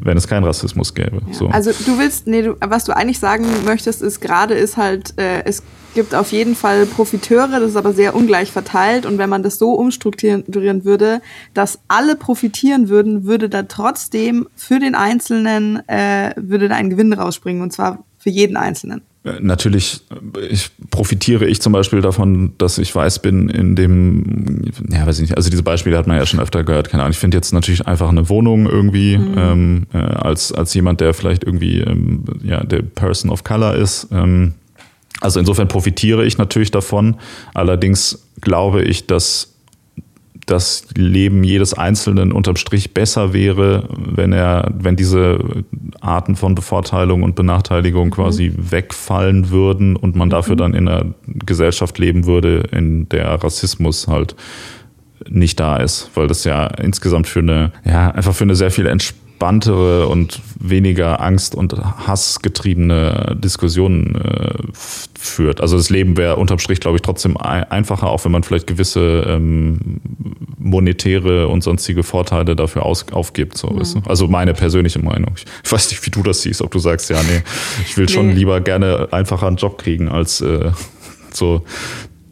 [0.00, 1.22] wenn es keinen Rassismus gäbe.
[1.28, 1.32] Ja.
[1.32, 1.46] So.
[1.46, 5.44] Also du willst, nee, du, was du eigentlich sagen möchtest, ist gerade ist halt, äh,
[5.44, 5.62] es
[5.94, 9.58] gibt auf jeden Fall Profiteure, das ist aber sehr ungleich verteilt und wenn man das
[9.58, 11.22] so umstrukturieren würde,
[11.54, 17.12] dass alle profitieren würden, würde da trotzdem für den Einzelnen äh, würde da ein Gewinn
[17.12, 19.02] rausspringen und zwar für jeden Einzelnen.
[19.40, 20.02] Natürlich
[20.50, 25.22] ich, profitiere ich zum Beispiel davon, dass ich weiß bin in dem, ja, weiß ich
[25.22, 27.12] nicht, also diese Beispiele hat man ja schon öfter gehört, keine Ahnung.
[27.12, 29.34] Ich finde jetzt natürlich einfach eine Wohnung irgendwie mhm.
[29.38, 34.08] ähm, äh, als, als jemand, der vielleicht irgendwie ähm, ja, der Person of Color ist.
[34.12, 34.52] Ähm,
[35.22, 37.16] also insofern profitiere ich natürlich davon.
[37.54, 39.53] Allerdings glaube ich, dass
[40.46, 45.38] das Leben jedes Einzelnen unterm Strich besser wäre, wenn er, wenn diese
[46.00, 48.12] Arten von Bevorteilung und Benachteiligung mhm.
[48.12, 48.70] quasi mhm.
[48.70, 50.58] wegfallen würden und man dafür mhm.
[50.58, 54.36] dann in einer Gesellschaft leben würde, in der Rassismus halt
[55.28, 58.86] nicht da ist, weil das ja insgesamt für eine, ja, einfach für eine sehr viel
[58.86, 64.54] Entspannung entspanntere und weniger Angst- und Hassgetriebene Diskussionen äh,
[65.18, 65.60] führt.
[65.60, 69.24] Also das Leben wäre unterm Strich, glaube ich, trotzdem einfacher, auch wenn man vielleicht gewisse
[69.28, 70.00] ähm,
[70.58, 73.58] monetäre und sonstige Vorteile dafür aus, aufgibt.
[73.58, 73.80] So, mhm.
[73.80, 74.00] weißt du?
[74.06, 75.34] Also meine persönliche Meinung.
[75.62, 77.42] Ich weiß nicht, wie du das siehst, ob du sagst, ja, nee,
[77.84, 78.34] ich will schon nee.
[78.34, 80.70] lieber gerne einfacher einen Job kriegen, als äh,
[81.32, 81.62] so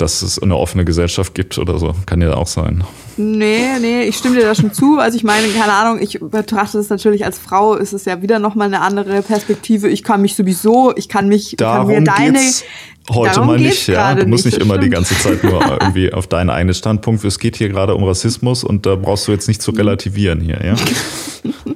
[0.03, 1.95] dass es eine offene Gesellschaft gibt oder so.
[2.07, 2.83] Kann ja auch sein.
[3.17, 4.99] Nee, nee, ich stimme dir da schon zu.
[4.99, 8.41] Also ich meine, keine Ahnung, ich betrachte es natürlich als Frau, ist es ja wieder
[8.41, 9.89] nochmal eine andere Perspektive.
[9.89, 12.41] Ich kann mich sowieso, ich kann mich, Darum kann mir deine.
[13.11, 14.15] Heute mal nicht, ja.
[14.15, 14.87] Du musst nicht, nicht immer stimmt.
[14.87, 17.25] die ganze Zeit nur irgendwie auf deinen eigenen Standpunkt.
[17.25, 20.61] Es geht hier gerade um Rassismus und da brauchst du jetzt nicht zu relativieren hier,
[20.65, 20.75] ja.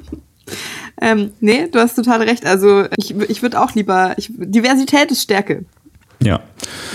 [1.00, 2.44] ähm, nee, du hast total recht.
[2.44, 5.64] Also ich, ich würde auch lieber, ich, Diversität ist Stärke.
[6.22, 6.40] Ja.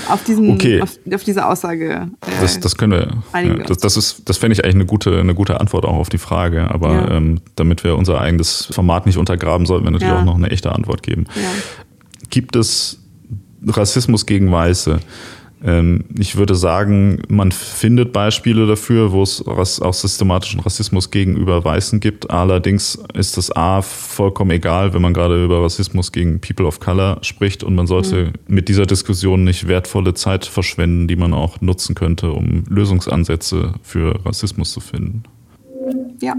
[0.09, 0.81] Auf, diesen, Okay.
[0.81, 2.09] auf, auf diese Aussage.
[2.21, 3.41] Äh, Das, das können wir.
[3.43, 6.09] Ja, das, das ist, das fände ich eigentlich eine gute, eine gute Antwort auch auf
[6.09, 6.69] die Frage.
[6.71, 7.11] Aber Ja.
[7.11, 10.19] ähm, damit wir unser eigenes Format nicht untergraben, sollten wir natürlich Ja.
[10.21, 11.25] auch noch eine echte Antwort geben.
[11.35, 11.41] ja.
[12.29, 12.99] Gibt es
[13.67, 14.99] Rassismus gegen Weiße?
[15.63, 21.99] Ähm, ich würde sagen, man findet Beispiele dafür, wo es auch systematischen Rassismus gegenüber Weißen
[21.99, 22.31] gibt.
[22.31, 27.19] Allerdings ist das A vollkommen egal, wenn man gerade über Rassismus gegen People of Color
[27.21, 31.95] spricht und man sollte mit dieser Diskussion nicht wertvolle Zeit verschwenden, die man auch nutzen
[31.95, 35.23] könnte, um Lösungsansätze für Rassismus zu finden.
[36.21, 36.35] ja.